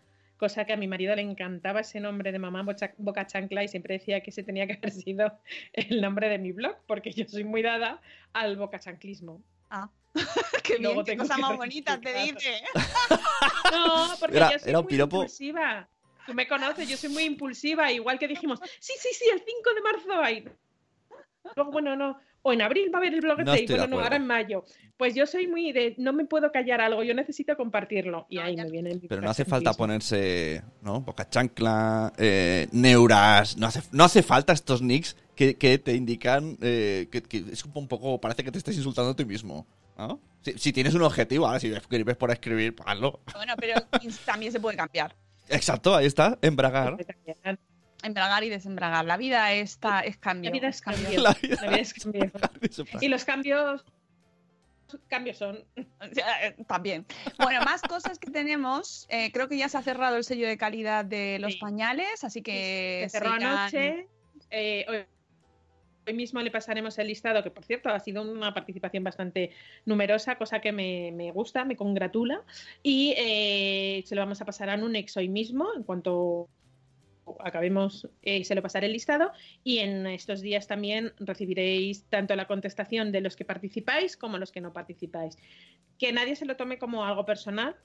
[0.44, 2.66] cosa que a mi marido le encantaba ese nombre de mamá
[2.98, 5.39] Boca Chancla y siempre decía que ese tenía que haber sido
[5.72, 8.02] el nombre de mi blog, porque yo soy muy dada
[8.34, 9.41] al boca chanclismo.
[9.70, 9.89] Ah.
[10.66, 12.62] qué bien, qué cosa más bonita te dice.
[13.72, 15.88] no, porque yo soy muy impulsiva.
[16.26, 19.74] Tú me conoces, yo soy muy impulsiva, igual que dijimos, sí, sí, sí, el 5
[19.76, 20.50] de marzo hay.
[21.56, 24.18] Luego, bueno, no, o en abril va a haber el blog no bueno, no, ahora
[24.18, 24.64] en mayo.
[24.98, 28.28] Pues yo soy muy de, no me puedo callar algo, yo necesito compartirlo.
[28.30, 31.02] Y ahí me viene Pero no hace falta ponerse, ¿no?
[31.02, 37.08] Boca chancla, eh, neuras, no hace, no hace falta estos nicks que, te indican eh,
[37.10, 39.66] que, es un poco, parece que te estés insultando a ti mismo.
[39.98, 40.20] ¿no?
[40.41, 43.22] Si, tienes un objetivo, ahora si escribes por escribir, hazlo.
[43.34, 43.82] Bueno, pero
[44.26, 45.16] también se puede cambiar.
[45.50, 46.98] Exacto, ahí está, embragar.
[48.04, 49.06] Embragar y desembragar.
[49.06, 50.49] La vida está, es cambio.
[50.49, 51.22] La vida es cambio.
[51.22, 52.32] La vida, es cambio.
[53.01, 53.84] y los cambios
[55.08, 55.64] cambios son.
[56.41, 57.06] Eh, también.
[57.38, 59.08] Bueno, más cosas que tenemos.
[59.10, 62.41] Eh, creo que ya se ha cerrado el sello de calidad de los pañales, así
[62.41, 63.08] que.
[63.10, 64.08] Se cerró anoche.
[64.49, 69.51] Eh, hoy, mismo le pasaremos el listado, que por cierto ha sido una participación bastante
[69.86, 72.41] numerosa, cosa que me, me gusta, me congratula.
[72.84, 73.14] Y
[74.06, 76.49] se lo vamos a pasar a Nunex hoy mismo, en cuanto
[77.40, 79.32] acabemos eh, se lo pasaré el listado
[79.64, 84.52] y en estos días también recibiréis tanto la contestación de los que participáis como los
[84.52, 85.38] que no participáis.
[85.98, 87.76] Que nadie se lo tome como algo personal,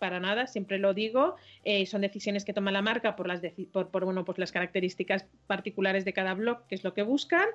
[0.00, 3.40] para nada, siempre lo digo, eh, son decisiones que toma la marca por las,
[3.70, 7.46] por, bueno, pues las características particulares de cada blog, que es lo que buscan,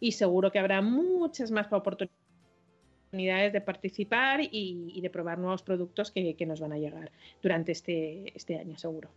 [0.00, 6.34] y seguro que habrá muchas más oportunidades de participar y, de probar nuevos productos que,
[6.34, 9.08] que, nos van a llegar durante este, este año, seguro.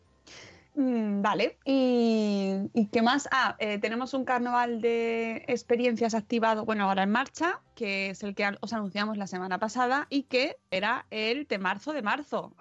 [0.76, 3.30] Mm, vale, ¿Y, qué más?
[3.32, 8.36] Ah, eh, tenemos un carnaval de experiencias activado, bueno, ahora en marcha, que es el
[8.36, 12.54] que os anunciamos la semana pasada y que era el temarzo de marzo.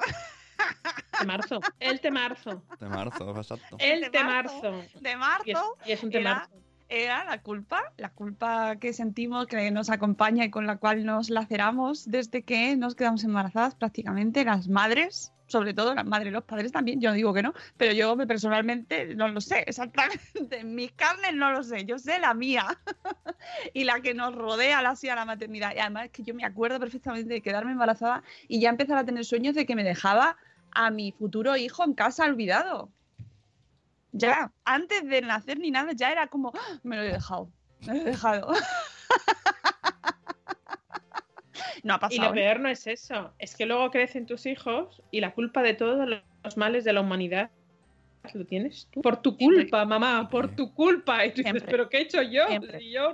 [1.18, 2.62] De marzo, el temarzo.
[2.78, 3.76] De marzo, exacto.
[3.80, 4.84] El temarzo.
[5.00, 5.76] De marzo.
[5.84, 6.50] Y es, un temarzo.
[6.88, 11.04] Era, era la culpa, la culpa que sentimos, que nos acompaña y con la cual
[11.04, 16.32] nos laceramos desde que nos quedamos embarazadas prácticamente las madres sobre todo las madres y
[16.32, 20.59] los padres también, yo no digo que no, pero yo personalmente no lo sé exactamente,
[20.59, 22.76] en mis carnes no lo sé, yo sé la mía
[23.72, 25.72] y la que nos rodea la a la maternidad.
[25.76, 29.05] Y además es que yo me acuerdo perfectamente de quedarme embarazada y ya empezar a
[29.05, 30.36] tener sueños de que me dejaba
[30.72, 32.90] a mi futuro hijo en casa olvidado.
[34.11, 36.80] Ya, antes de nacer ni nada, ya era como, ¡Ah!
[36.82, 37.48] me lo he dejado,
[37.86, 38.52] me lo he dejado.
[41.82, 42.22] No ha pasado.
[42.22, 45.62] Y lo peor no es eso, es que luego crecen tus hijos y la culpa
[45.62, 47.50] de todos los males de la humanidad
[48.32, 49.02] lo tienes tú.
[49.02, 51.26] Por tu culpa, mamá, por tu culpa.
[51.26, 52.46] Y tú dices, ¿pero qué he hecho yo?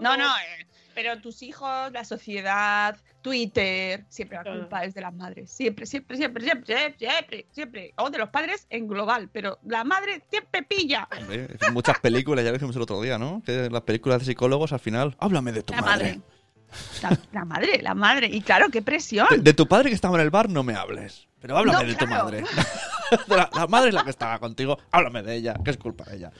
[0.01, 5.13] no, no, eh, pero tus hijos, la sociedad, Twitter, siempre la culpa es de las
[5.13, 5.51] madres.
[5.51, 7.95] Siempre, siempre, siempre, siempre, siempre, siempre.
[7.97, 11.09] O de los padres en global, pero la madre siempre pilla.
[11.73, 13.43] muchas películas, ya lo dijimos el otro día, ¿no?
[13.45, 16.21] Que las películas de psicólogos al final, háblame de tu madre.
[17.33, 18.29] La, madre, la madre.
[18.29, 19.27] Y claro, qué presión.
[19.39, 21.27] De, tu padre que estaba en el bar no me hables.
[21.41, 22.45] Pero háblame de tu madre.
[23.29, 24.79] la, madre es la que estaba contigo.
[24.91, 26.33] Háblame de ella, que es culpa de ella.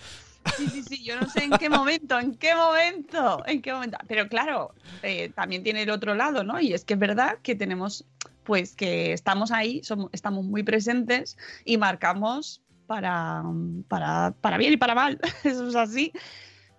[0.57, 3.99] Sí, sí, sí, yo no sé en qué momento, en qué momento, en qué momento.
[4.09, 6.61] Pero claro, eh, también tiene el otro lado, ¿no?
[6.61, 8.05] Y es que es verdad que tenemos,
[8.45, 13.43] pues que estamos ahí, somos, estamos muy presentes y marcamos para,
[13.89, 15.19] para, para bien y para mal.
[15.45, 16.13] Eso es así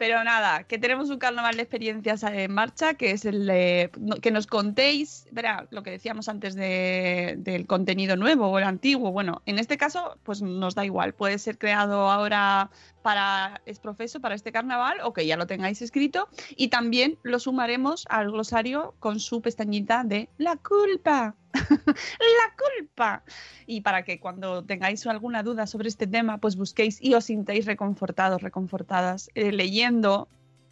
[0.02, 4.32] Pero nada, que tenemos un carnaval de experiencias en marcha, que es el de, que
[4.32, 9.12] nos contéis, verá, lo que decíamos antes de- del contenido nuevo o el antiguo.
[9.12, 11.14] Bueno, en este caso, pues nos da igual.
[11.14, 12.72] Puede ser creado ahora
[13.04, 17.38] para es profeso para este carnaval o que ya lo tengáis escrito y también lo
[17.38, 21.36] sumaremos al glosario con su pestañita de la culpa.
[21.86, 23.24] la culpa.
[23.66, 27.66] Y para que cuando tengáis alguna duda sobre este tema, pues busquéis y os sintáis
[27.66, 30.28] reconfortados, reconfortadas, eh, leyendo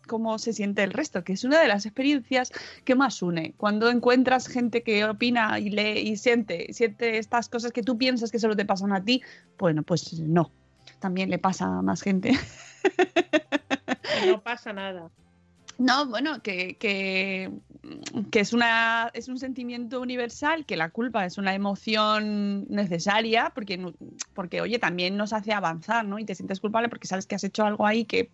[0.08, 2.52] cómo se siente el resto, que es una de las experiencias
[2.84, 3.54] que más une.
[3.56, 8.32] Cuando encuentras gente que opina y lee y siente, siente estas cosas que tú piensas
[8.32, 9.22] que solo te pasan a ti,
[9.58, 10.52] bueno, pues no,
[11.00, 12.38] también le pasa a más gente.
[12.82, 15.10] Que no pasa nada.
[15.78, 17.52] No, bueno, que, que,
[18.32, 23.94] que es, una, es un sentimiento universal, que la culpa es una emoción necesaria, porque,
[24.34, 26.20] porque, oye, también nos hace avanzar, ¿no?
[26.20, 28.32] Y te sientes culpable porque sabes que has hecho algo ahí que...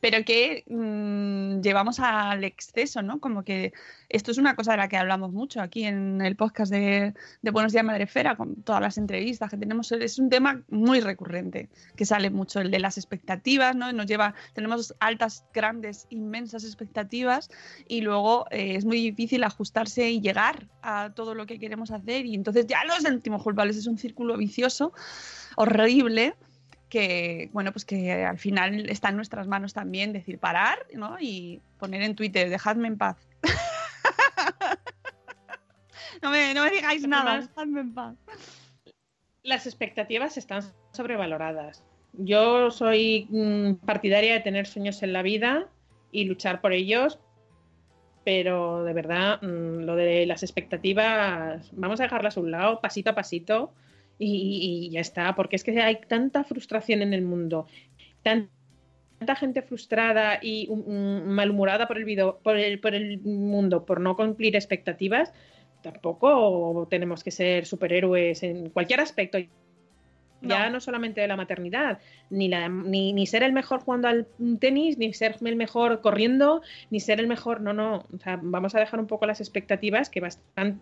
[0.00, 3.18] Pero que mm, llevamos al exceso, ¿no?
[3.18, 3.72] Como que
[4.10, 7.50] esto es una cosa de la que hablamos mucho aquí en el podcast de, de
[7.50, 9.90] Buenos Días Madrefera, con todas las entrevistas que tenemos.
[9.92, 13.90] Es un tema muy recurrente, que sale mucho, el de las expectativas, ¿no?
[13.92, 17.50] Nos lleva, tenemos altas, grandes, inmensas expectativas
[17.88, 22.26] y luego eh, es muy difícil ajustarse y llegar a todo lo que queremos hacer
[22.26, 23.76] y entonces ya nos sentimos culpables.
[23.76, 24.92] Es un círculo vicioso,
[25.56, 26.34] horrible
[26.88, 31.16] que bueno pues que al final está en nuestras manos también decir parar ¿no?
[31.18, 33.16] y poner en Twitter dejadme en paz
[36.22, 38.14] no, me, no me digáis nada Además- dejadme en paz
[39.42, 40.62] Las expectativas están
[40.92, 41.82] sobrevaloradas.
[42.12, 45.68] Yo soy mm, partidaria de tener sueños en la vida
[46.10, 47.18] y luchar por ellos,
[48.24, 53.10] pero de verdad, mm, lo de las expectativas, vamos a dejarlas a un lado, pasito
[53.10, 53.72] a pasito,
[54.18, 57.66] y, y ya está, porque es que hay tanta frustración en el mundo,
[58.22, 58.50] tan-
[59.18, 62.04] tanta gente frustrada y mm, malhumorada por el,
[62.42, 65.32] por, el, por el mundo, por no cumplir expectativas,
[65.82, 69.38] tampoco tenemos que ser superhéroes en cualquier aspecto.
[70.42, 74.26] Ya no solamente de la maternidad, ni, la, ni, ni ser el mejor jugando al
[74.58, 77.60] tenis, ni ser el mejor corriendo, ni ser el mejor.
[77.60, 78.06] No, no.
[78.12, 80.80] O sea, vamos a dejar un poco las expectativas que bastante.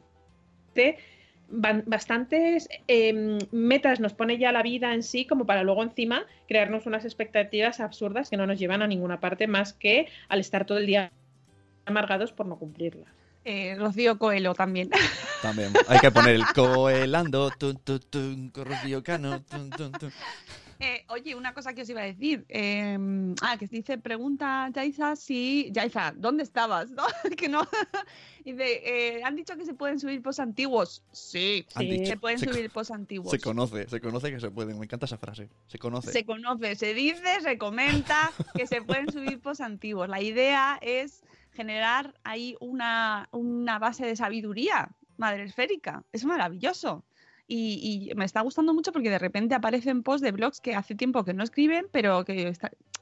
[1.52, 6.86] Bastantes eh, metas nos pone ya la vida en sí, como para luego encima crearnos
[6.86, 10.78] unas expectativas absurdas que no nos llevan a ninguna parte más que al estar todo
[10.78, 11.10] el día
[11.86, 13.19] amargados por no cumplirlas.
[13.44, 14.90] Eh, Rocío Coelho también
[15.42, 15.72] También.
[15.88, 19.42] Hay que poner el coelando, tun, tun, tun, con Rocío Cano.
[20.82, 22.46] Eh, oye, una cosa que os iba a decir.
[22.48, 22.96] eh,
[23.42, 25.70] ah, que dice, pregunta Yaiza si.
[25.72, 26.90] Yaiza, ¿dónde estabas?
[26.90, 27.04] ¿No?
[27.36, 27.68] que no.
[28.44, 28.80] dice,
[29.18, 31.02] eh, ¿han dicho que se pueden subir posts antiguos?
[31.12, 33.30] Sí, se pueden Se subir posts antiguos.
[33.30, 34.78] Se conoce, se conoce que se pueden.
[34.78, 35.50] Me encanta esa frase.
[35.66, 36.12] Se conoce.
[36.12, 40.08] Se conoce, se dice, se comenta que se pueden subir posts antiguos.
[40.08, 41.22] La idea es
[41.52, 44.90] generar ahí una, una base de sabiduría
[45.20, 46.02] madre esférica.
[46.12, 47.04] Es maravilloso.
[47.52, 51.24] Y, me está gustando mucho porque de repente aparecen posts de blogs que hace tiempo
[51.24, 52.52] que no escriben, pero que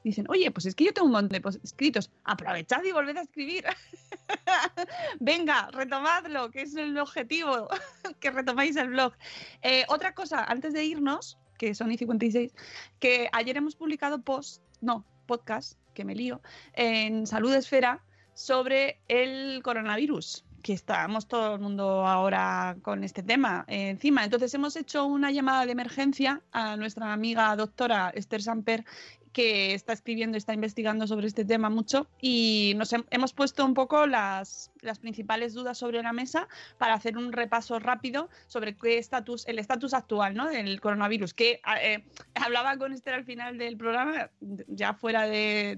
[0.03, 3.15] dicen, oye, pues es que yo tengo un montón de posts escritos, aprovechad y volved
[3.15, 3.65] a escribir.
[5.19, 7.67] Venga, retomadlo, que es el objetivo,
[8.19, 9.13] que retomáis el blog.
[9.61, 12.51] Eh, otra cosa, antes de irnos, que son y 56,
[12.99, 16.41] que ayer hemos publicado post, no, podcast, que me lío,
[16.73, 18.03] en Salud Esfera
[18.39, 24.23] sobre el coronavirus que estamos todo el mundo ahora con este tema eh, encima.
[24.23, 28.85] Entonces hemos hecho una llamada de emergencia a nuestra amiga doctora Esther Samper
[29.33, 33.73] que está escribiendo, está investigando sobre este tema mucho y nos hem- hemos puesto un
[33.73, 38.97] poco las, las principales dudas sobre la mesa para hacer un repaso rápido sobre qué
[38.97, 40.47] estatus, el estatus actual ¿no?
[40.47, 42.03] del coronavirus, que eh,
[42.35, 44.29] hablaba con Esther al final del programa,
[44.67, 45.75] ya fuera de,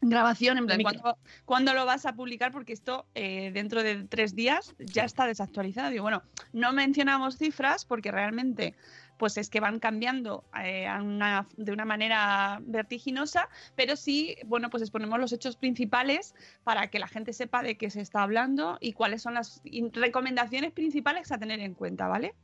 [0.00, 0.82] grabación, en plan.
[0.82, 2.52] ¿cuándo, cuándo lo vas a publicar?
[2.52, 5.92] Porque esto eh, dentro de tres días ya está desactualizado.
[5.92, 6.22] Y bueno,
[6.52, 8.74] no mencionamos cifras porque realmente
[9.18, 14.68] pues es que van cambiando eh, a una- de una manera vertiginosa, pero sí, bueno,
[14.68, 16.34] pues exponemos los hechos principales
[16.64, 20.72] para que la gente sepa de qué se está hablando y cuáles son las recomendaciones
[20.72, 22.34] principales a tener en cuenta, ¿vale?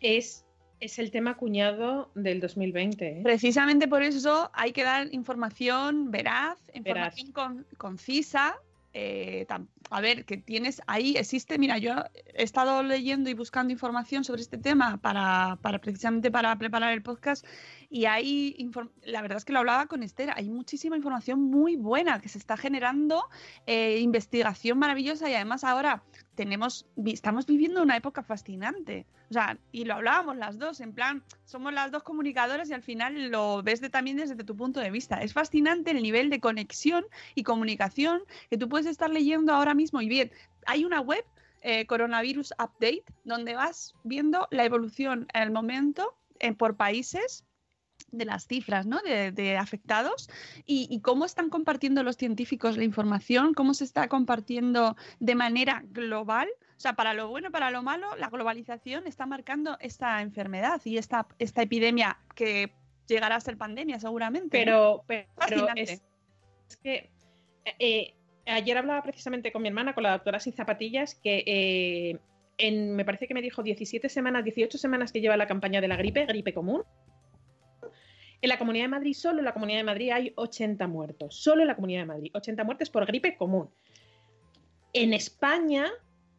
[0.00, 0.45] Es,
[0.80, 3.06] es el tema cuñado del 2020.
[3.06, 3.20] ¿eh?
[3.22, 8.56] Precisamente por eso hay que dar información veraz, información con- concisa.
[8.98, 11.92] eh, tam- a ver, que tienes ahí, existe, mira, yo
[12.34, 17.02] he estado leyendo y buscando información sobre este tema para, para precisamente para preparar el
[17.02, 17.46] podcast
[17.88, 18.56] y hay,
[19.04, 22.38] la verdad es que lo hablaba con Esther, hay muchísima información muy buena que se
[22.38, 23.24] está generando,
[23.66, 26.02] eh, investigación maravillosa y además ahora
[26.34, 29.06] tenemos, estamos viviendo una época fascinante.
[29.28, 32.82] O sea, y lo hablábamos las dos, en plan, somos las dos comunicadoras y al
[32.82, 35.20] final lo ves de, también desde tu punto de vista.
[35.20, 38.20] Es fascinante el nivel de conexión y comunicación
[38.50, 40.00] que tú puedes estar leyendo ahora mismo.
[40.02, 40.32] Y bien,
[40.66, 41.24] hay una web,
[41.62, 47.44] eh, Coronavirus Update, donde vas viendo la evolución en el momento eh, por países
[48.12, 49.00] de las cifras ¿no?
[49.02, 50.28] de, afectados
[50.64, 56.48] y, cómo están compartiendo los científicos la información, cómo se está compartiendo de manera global.
[56.76, 60.98] O sea, para lo bueno, para lo malo, la globalización está marcando esta enfermedad y
[60.98, 62.72] esta, esta epidemia que
[63.06, 64.58] llegará a ser pandemia seguramente.
[64.58, 66.02] Pero, pero, es,
[66.82, 67.10] que
[67.64, 68.15] eh,
[68.46, 72.18] ayer hablaba precisamente con mi hermana, con la doctora Sin Zapatillas, que eh,
[72.58, 75.88] en, me parece que me dijo 17 semanas, 18 semanas que lleva la campaña de
[75.88, 76.82] la gripe, gripe común,
[78.42, 81.36] en la Comunidad de Madrid, solo en la Comunidad de Madrid hay 80 muertos.
[81.36, 82.30] Solo en la Comunidad de Madrid.
[82.34, 83.70] 80 muertes por gripe común.
[84.92, 85.90] En España,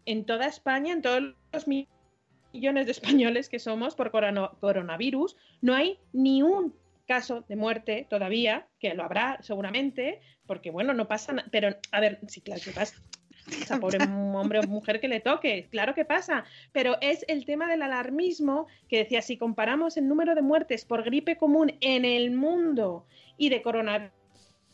[0.06, 6.00] en toda España, en todos los millones de españoles que somos por coronavirus, no hay
[6.14, 6.74] ni un
[7.08, 11.48] caso de muerte todavía, que lo habrá seguramente, porque bueno, no pasa nada.
[11.52, 13.02] Pero, a ver, sí, claro que pasa
[13.52, 17.68] esa pobre hombre o mujer que le toque, claro que pasa, pero es el tema
[17.70, 22.32] del alarmismo que decía, si comparamos el número de muertes por gripe común en el
[22.32, 23.06] mundo
[23.38, 24.12] y de coronavirus,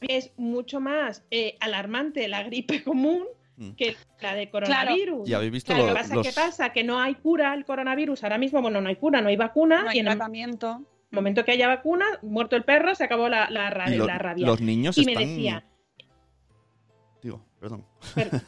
[0.02, 3.26] es mucho más eh, alarmante la gripe común
[3.58, 3.72] mm.
[3.72, 5.30] que la de coronavirus.
[5.30, 6.74] ¿Y habéis visto lo, pasa, ¿Qué pasa?
[6.74, 8.24] Que no hay cura al coronavirus.
[8.24, 9.84] Ahora mismo, bueno, no hay cura, no hay vacuna.
[9.84, 10.82] No hay y en tratamiento.
[11.14, 14.48] Momento que haya vacuna, muerto el perro, se acabó la, la, rabia.
[14.48, 15.64] Los niños y me decía...
[17.22, 17.86] Digo, perdón.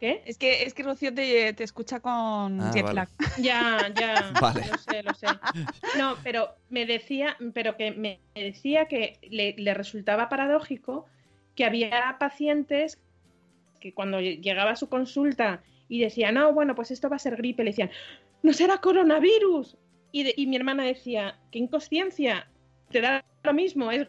[0.00, 0.22] ¿Qué?
[0.24, 3.08] Es que, es que Rocío te, te escucha con ah, jet lag.
[3.38, 4.32] Ya, ya.
[4.70, 5.26] Lo sé, lo sé.
[5.98, 11.06] No, pero me decía, pero que me decía que le, le resultaba paradójico
[11.56, 12.98] que había pacientes
[13.80, 17.36] que cuando llegaba a su consulta y decía, no, bueno, pues esto va a ser
[17.36, 17.90] gripe, le decían,
[18.42, 19.76] no será coronavirus.
[20.12, 22.48] Y, y mi hermana decía, qué inconsciencia,
[22.90, 24.08] te da lo mismo, es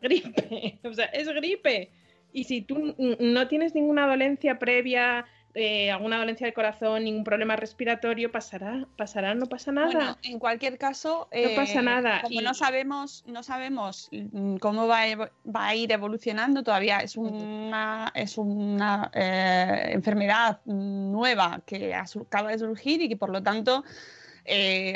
[0.00, 1.90] gripe, o sea, es gripe.
[2.32, 5.26] Y si tú no tienes ninguna dolencia previa,
[5.58, 9.86] eh, alguna dolencia del corazón, ningún problema respiratorio, pasará, pasará, no pasa nada.
[9.86, 12.20] Bueno, en cualquier caso, no pasa eh, nada.
[12.20, 18.36] Como no sabemos, no sabemos mm, cómo va a, ir evolucionando, todavía es una, es
[18.36, 23.82] una eh, enfermedad nueva que acaba de surgir y que por lo tanto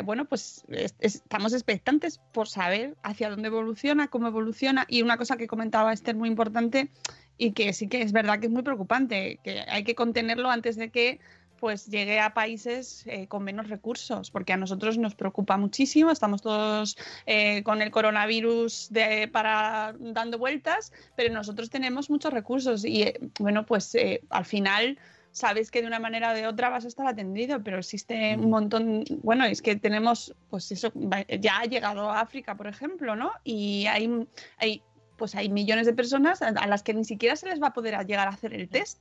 [0.05, 0.65] bueno, pues
[0.99, 4.87] estamos expectantes por saber hacia dónde evoluciona, cómo evoluciona.
[4.89, 6.91] Y una cosa que comentaba Esther muy importante
[7.39, 10.77] y que sí que es verdad que es muy preocupante, que hay que contenerlo antes
[10.77, 11.21] de que
[11.61, 16.43] pues llegue a países eh, con menos recursos, porque a nosotros nos preocupa muchísimo, estamos
[16.43, 16.97] todos
[17.27, 18.91] eh, con el coronavirus
[19.31, 23.97] para dando vueltas, pero nosotros tenemos muchos recursos y eh, bueno, pues
[24.31, 24.99] al final
[25.33, 28.51] sabes que de una manera o de otra vas a estar atendido, pero existe un
[28.51, 30.93] montón, bueno, es que tenemos, pues eso,
[31.41, 33.33] ya ha llegado a África, por ejemplo, ¿no?
[33.45, 34.27] Y hay,
[34.59, 34.83] hay
[35.21, 37.95] pues hay millones de personas a las que ni siquiera se les va a poder
[38.07, 38.99] llegar a hacer el test.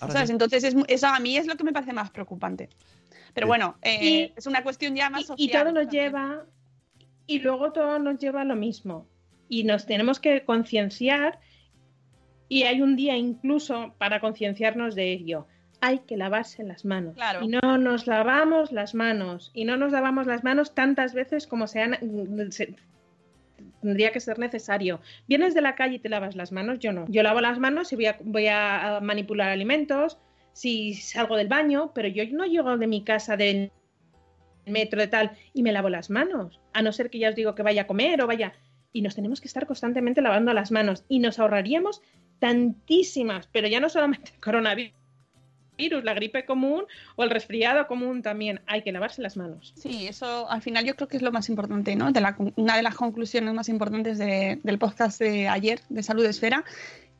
[0.00, 2.68] Entonces, eso a mí es lo que me parece más preocupante.
[3.34, 5.48] Pero bueno, eh, es una cuestión ya más social.
[5.48, 6.46] Y todo nos lleva,
[7.26, 9.08] y luego todo nos lleva a lo mismo.
[9.48, 11.40] Y nos tenemos que concienciar,
[12.48, 15.46] y hay un día incluso para concienciarnos de ello.
[15.80, 17.16] Hay que lavarse las manos.
[17.40, 19.50] Y no nos lavamos las manos.
[19.52, 21.98] Y no nos lavamos las manos tantas veces como sean,
[23.82, 25.00] tendría que ser necesario.
[25.26, 27.04] Vienes de la calle y te lavas las manos, yo no.
[27.08, 30.18] Yo lavo las manos y voy a, voy a manipular alimentos,
[30.52, 33.72] si salgo del baño, pero yo no llego de mi casa del
[34.66, 37.54] metro de tal y me lavo las manos, a no ser que ya os digo
[37.54, 38.52] que vaya a comer o vaya.
[38.92, 42.02] Y nos tenemos que estar constantemente lavando las manos y nos ahorraríamos
[42.42, 44.92] tantísimas, pero ya no solamente coronavirus
[45.78, 46.84] virus, la gripe común
[47.14, 48.60] o el resfriado común también.
[48.66, 49.72] Hay que lavarse las manos.
[49.76, 52.10] Sí, eso al final yo creo que es lo más importante, ¿no?
[52.10, 56.64] De la, una de las conclusiones más importantes del podcast de ayer de Salud Esfera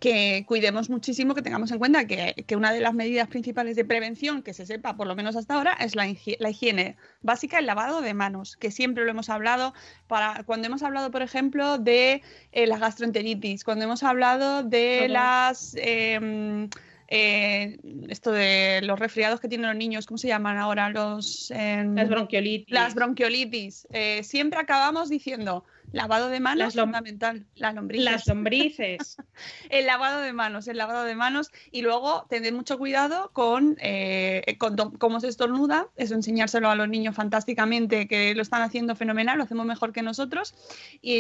[0.03, 3.85] que cuidemos muchísimo, que tengamos en cuenta que, que, una de las medidas principales de
[3.85, 7.67] prevención que se sepa, por lo menos hasta ahora, es la, la, higiene básica, el
[7.67, 9.75] lavado de manos, que siempre lo hemos hablado
[10.09, 15.77] para cuando hemos hablado, por ejemplo, de eh, la gastroenteritis, cuando hemos hablado de las...
[15.79, 16.69] Eh,
[17.15, 17.79] eh,
[18.09, 20.89] esto de los resfriados que tienen los niños, ¿cómo se llaman ahora?
[20.89, 22.71] Los, em, Las bronquiolitis.
[22.71, 23.87] Las bronquiolitis.
[23.93, 28.05] Eh, siempre acabamos diciendo lavado de manos Las fundamental, las lombrices.
[28.05, 29.17] Las lombrices.
[29.71, 34.57] el lavado de manos, el lavado de manos y luego tener mucho cuidado con, eh,
[34.59, 39.39] con cómo se estornuda, eso enseñárselo a los niños fantásticamente, que lo están haciendo fenomenal,
[39.39, 40.55] lo hacemos mejor que nosotros,
[41.01, 41.17] y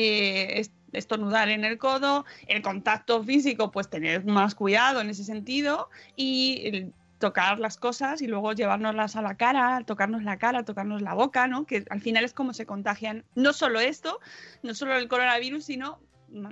[0.48, 5.88] es- estornudar en el codo, el contacto físico, pues tener más cuidado en ese sentido
[6.16, 6.92] y el
[7.22, 11.46] tocar las cosas y luego llevárnoslas a la cara, tocarnos la cara, tocarnos la boca,
[11.46, 11.66] ¿no?
[11.66, 14.18] Que al final es como se contagian no solo esto,
[14.64, 16.00] no solo el coronavirus, sino
[16.30, 16.48] mm,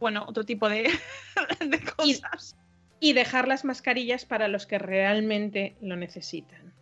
[0.00, 0.90] bueno, otro tipo de,
[1.60, 2.56] de cosas.
[3.00, 6.72] Y dejar las mascarillas para los que realmente lo necesitan.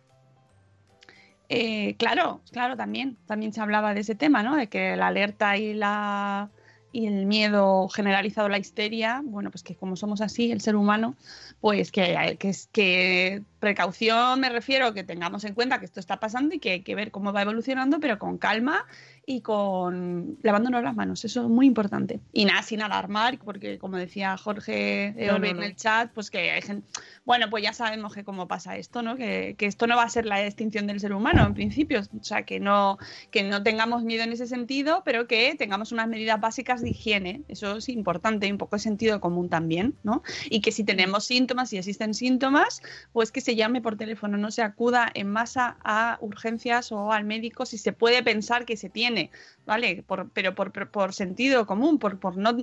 [1.49, 3.17] Eh, claro, claro, también.
[3.27, 4.55] También se hablaba de ese tema, ¿no?
[4.55, 6.49] De que la alerta y la
[6.97, 11.13] y el miedo generalizado, la histeria, bueno, pues que como somos así, el ser humano,
[11.61, 16.55] pues que, que que precaución me refiero que tengamos en cuenta que esto está pasando
[16.55, 18.85] y que hay que ver cómo va evolucionando, pero con calma
[19.25, 22.21] y con lavándonos las manos, eso es muy importante.
[22.31, 25.63] Y nada, sin alarmar, porque como decía Jorge No, Eove no, en no.
[25.63, 26.87] el chat, pues que hay gente,
[27.25, 29.17] bueno, pues ya sabemos que cómo pasa esto, ¿no?
[29.17, 32.23] Que, que esto no va a ser la extinción del ser humano en principio, o
[32.23, 32.97] sea, que no,
[33.29, 37.41] que no tengamos miedo en ese sentido, pero que tengamos unas medidas básicas de higiene,
[37.49, 40.23] eso es importante, y un poco de sentido común también, ¿no?
[40.49, 42.81] Y que si tenemos síntomas, si existen síntomas,
[43.11, 47.23] pues que se llame por teléfono, no se acuda en masa a urgencias o al
[47.23, 49.31] médico si se puede pensar que se tiene,
[49.65, 50.03] ¿vale?
[50.03, 52.57] Por- pero por, por- sentido común, por, por no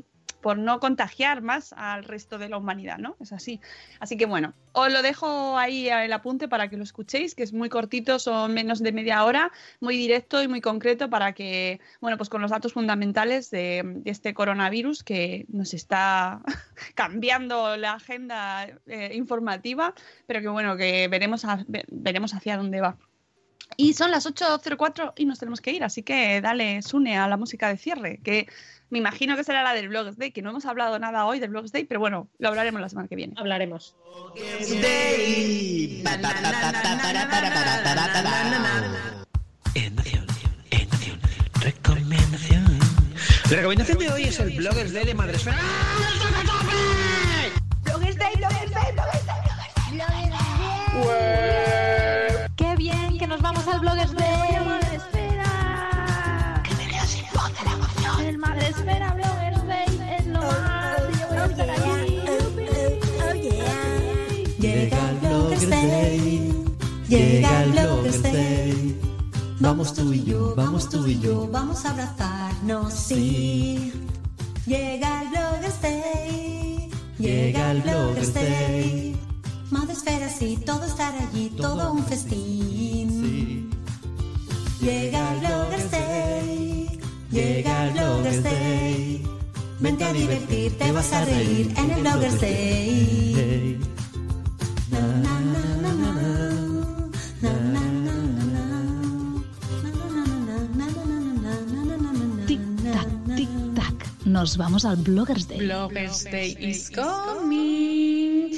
[0.45, 3.17] por no contagiar más al resto de la humanidad, ¿no?
[3.19, 3.63] Es así.
[3.99, 7.55] Así que bueno, os lo dejo ahí el apunte para que lo escuchéis, que es
[7.55, 12.19] muy cortito, son menos de media hora, muy directo y muy concreto para que, bueno,
[12.19, 16.43] pues con los datos fundamentales de, este coronavirus que nos está
[16.95, 19.95] cambiando la agenda eh, informativa,
[20.27, 22.99] pero que bueno, que veremos, a- ve- veremos hacia dónde va.
[23.77, 27.37] Y son las 8.04 y nos tenemos que ir, así que dale, Sune, a la
[27.37, 28.49] música de cierre, que
[28.91, 31.51] me imagino que será la del Blogs Day, que no hemos hablado nada hoy del
[31.51, 33.35] Blogs Day, pero bueno, lo hablaremos la semana que viene.
[33.37, 33.97] Hablaremos.
[39.75, 40.27] En acción,
[40.71, 41.21] en acción,
[41.61, 42.79] recomendación.
[43.51, 45.59] La recomendación de hoy es el Bloggers Day de Madresfera.
[47.83, 49.37] Bloggers Day, Bloggers Day, Bloggers Day,
[49.91, 50.31] Bloggers
[51.05, 51.74] Day.
[53.45, 54.55] Vamos al Bloggers Day!
[56.65, 58.21] Que me quedo sin voz de la emoción.
[58.27, 62.21] El Madresfera Bloggers Day es lo más y yo voy a estar allí.
[64.59, 66.65] Llega el Bloggers Day.
[67.09, 69.01] Llega el Bloggers Day.
[69.61, 71.47] Vamos tú y yo, vamos tú y yo.
[71.53, 73.93] Vamos a abrazarnos, sí.
[74.65, 76.91] Llega el Bloggers Day.
[77.19, 79.21] Llega el Bloggers Day.
[79.71, 83.14] Madresfera, sí, todo estar allí, todo un festín.
[84.85, 87.01] Llega Bloggers Day.
[87.31, 89.23] Llega Bloggers Day.
[89.81, 93.81] Vente a divertirte, vas a reír en el Bloggers Day.
[104.27, 105.61] Nos vamos al Bloggers Day.
[105.61, 108.51] Bloggers Day is coming.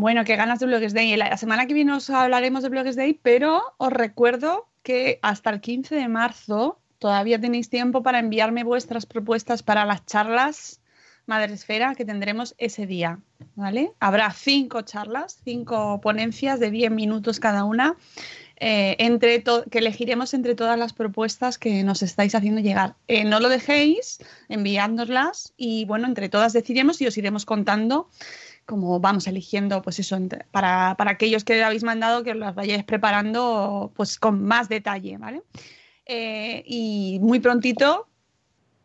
[0.00, 1.14] Bueno, qué ganas de Bloggers Day.
[1.14, 5.60] La semana que viene os hablaremos de Bloggers Day, pero os recuerdo que hasta el
[5.60, 10.80] 15 de marzo todavía tenéis tiempo para enviarme vuestras propuestas para las charlas
[11.26, 13.20] Madresfera que tendremos ese día,
[13.56, 13.92] ¿vale?
[14.00, 17.96] Habrá cinco charlas, cinco ponencias de 10 minutos cada una,
[18.56, 22.96] eh, entre que elegiremos entre todas las propuestas que nos estáis haciendo llegar.
[23.06, 28.08] Eh, no lo dejéis, enviándoslas y bueno, entre todas decidiremos y os iremos contando
[28.70, 30.16] como vamos eligiendo, pues eso,
[30.52, 35.18] para, para aquellos que habéis mandado, que os las vayáis preparando pues con más detalle,
[35.18, 35.42] ¿vale?
[36.06, 38.06] Eh, y muy prontito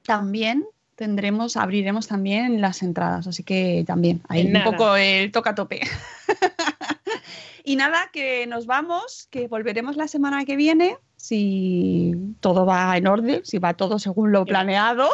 [0.01, 0.65] también
[0.95, 5.81] tendremos, abriremos también las entradas, así que también hay un poco el toca a tope.
[7.63, 13.05] y nada, que nos vamos, que volveremos la semana que viene, si todo va en
[13.05, 15.09] orden, si va todo según lo planeado.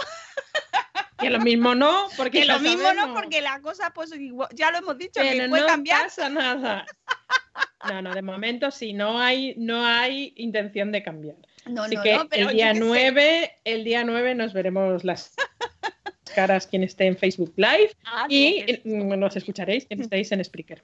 [1.21, 4.71] Que lo mismo no, porque que lo mismo no, porque la cosa, pues igual- ya
[4.71, 6.03] lo hemos dicho, Pero que puede no cambiar.
[6.03, 6.85] pasa nada.
[7.87, 11.35] No, no, de momento sí, no hay, no hay intención de cambiar.
[11.65, 12.85] No, Así no, que no, pero el día qué sé.
[12.85, 15.33] 9, el día 9 nos veremos las
[16.35, 20.81] caras quien esté en Facebook Live Ah, y nos escucharéis quien estéis en Spreaker.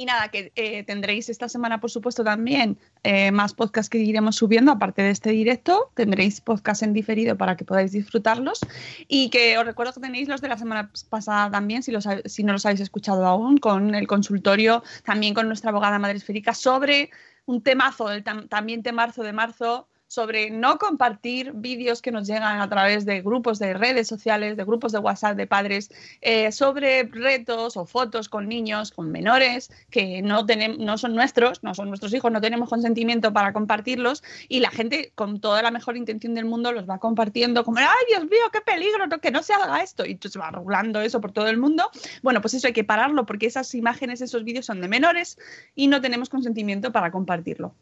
[0.00, 4.36] Y nada, que eh, tendréis esta semana, por supuesto, también eh, más podcasts que iremos
[4.36, 5.90] subiendo, aparte de este directo.
[5.94, 8.60] Tendréis podcast en diferido para que podáis disfrutarlos.
[9.08, 12.42] Y que os recuerdo que tenéis los de la semana pasada también, si, los, si
[12.44, 17.10] no los habéis escuchado aún, con el consultorio, también con nuestra abogada madre esférica, sobre
[17.44, 22.60] un temazo, el tam- también temazo de marzo, sobre no compartir vídeos que nos llegan
[22.60, 25.88] a través de grupos de redes sociales, de grupos de WhatsApp de padres,
[26.20, 31.62] eh, sobre retos o fotos con niños, con menores que no, tenem- no son nuestros,
[31.62, 35.70] no son nuestros hijos, no tenemos consentimiento para compartirlos y la gente con toda la
[35.70, 39.44] mejor intención del mundo los va compartiendo como, ay Dios mío, qué peligro, que no
[39.44, 41.88] se haga esto y se va regulando eso por todo el mundo.
[42.24, 45.38] Bueno, pues eso hay que pararlo porque esas imágenes, esos vídeos son de menores
[45.76, 47.76] y no tenemos consentimiento para compartirlo.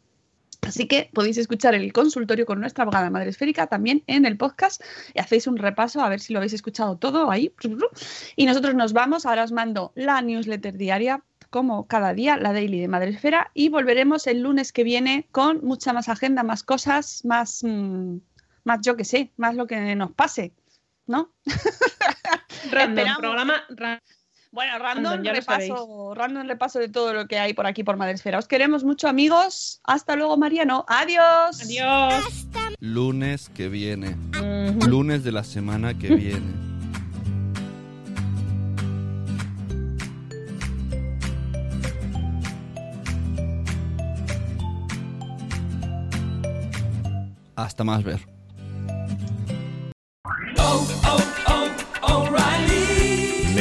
[0.67, 4.81] Así que podéis escuchar el consultorio con nuestra abogada madre esférica también en el podcast
[5.13, 7.53] y hacéis un repaso a ver si lo habéis escuchado todo ahí.
[8.35, 12.79] Y nosotros nos vamos, ahora os mando la newsletter diaria como cada día, la daily
[12.79, 17.25] de Madre Esfera y volveremos el lunes que viene con mucha más agenda, más cosas,
[17.25, 18.17] más, mm,
[18.65, 20.53] más yo que sé, más lo que nos pase,
[21.07, 21.31] ¿no?
[22.71, 23.17] Random, Esperamos.
[23.19, 24.03] programa ra-
[24.51, 28.39] Bueno, random, repaso, random repaso de todo lo que hay por aquí por Madre Esfera.
[28.39, 29.79] Os queremos mucho, amigos.
[29.83, 30.85] Hasta luego, Mariano.
[30.87, 31.61] Adiós.
[31.61, 32.47] Adiós.
[32.79, 34.17] Lunes que viene.
[34.87, 36.69] Lunes de la semana que viene.
[47.55, 48.38] Hasta más ver.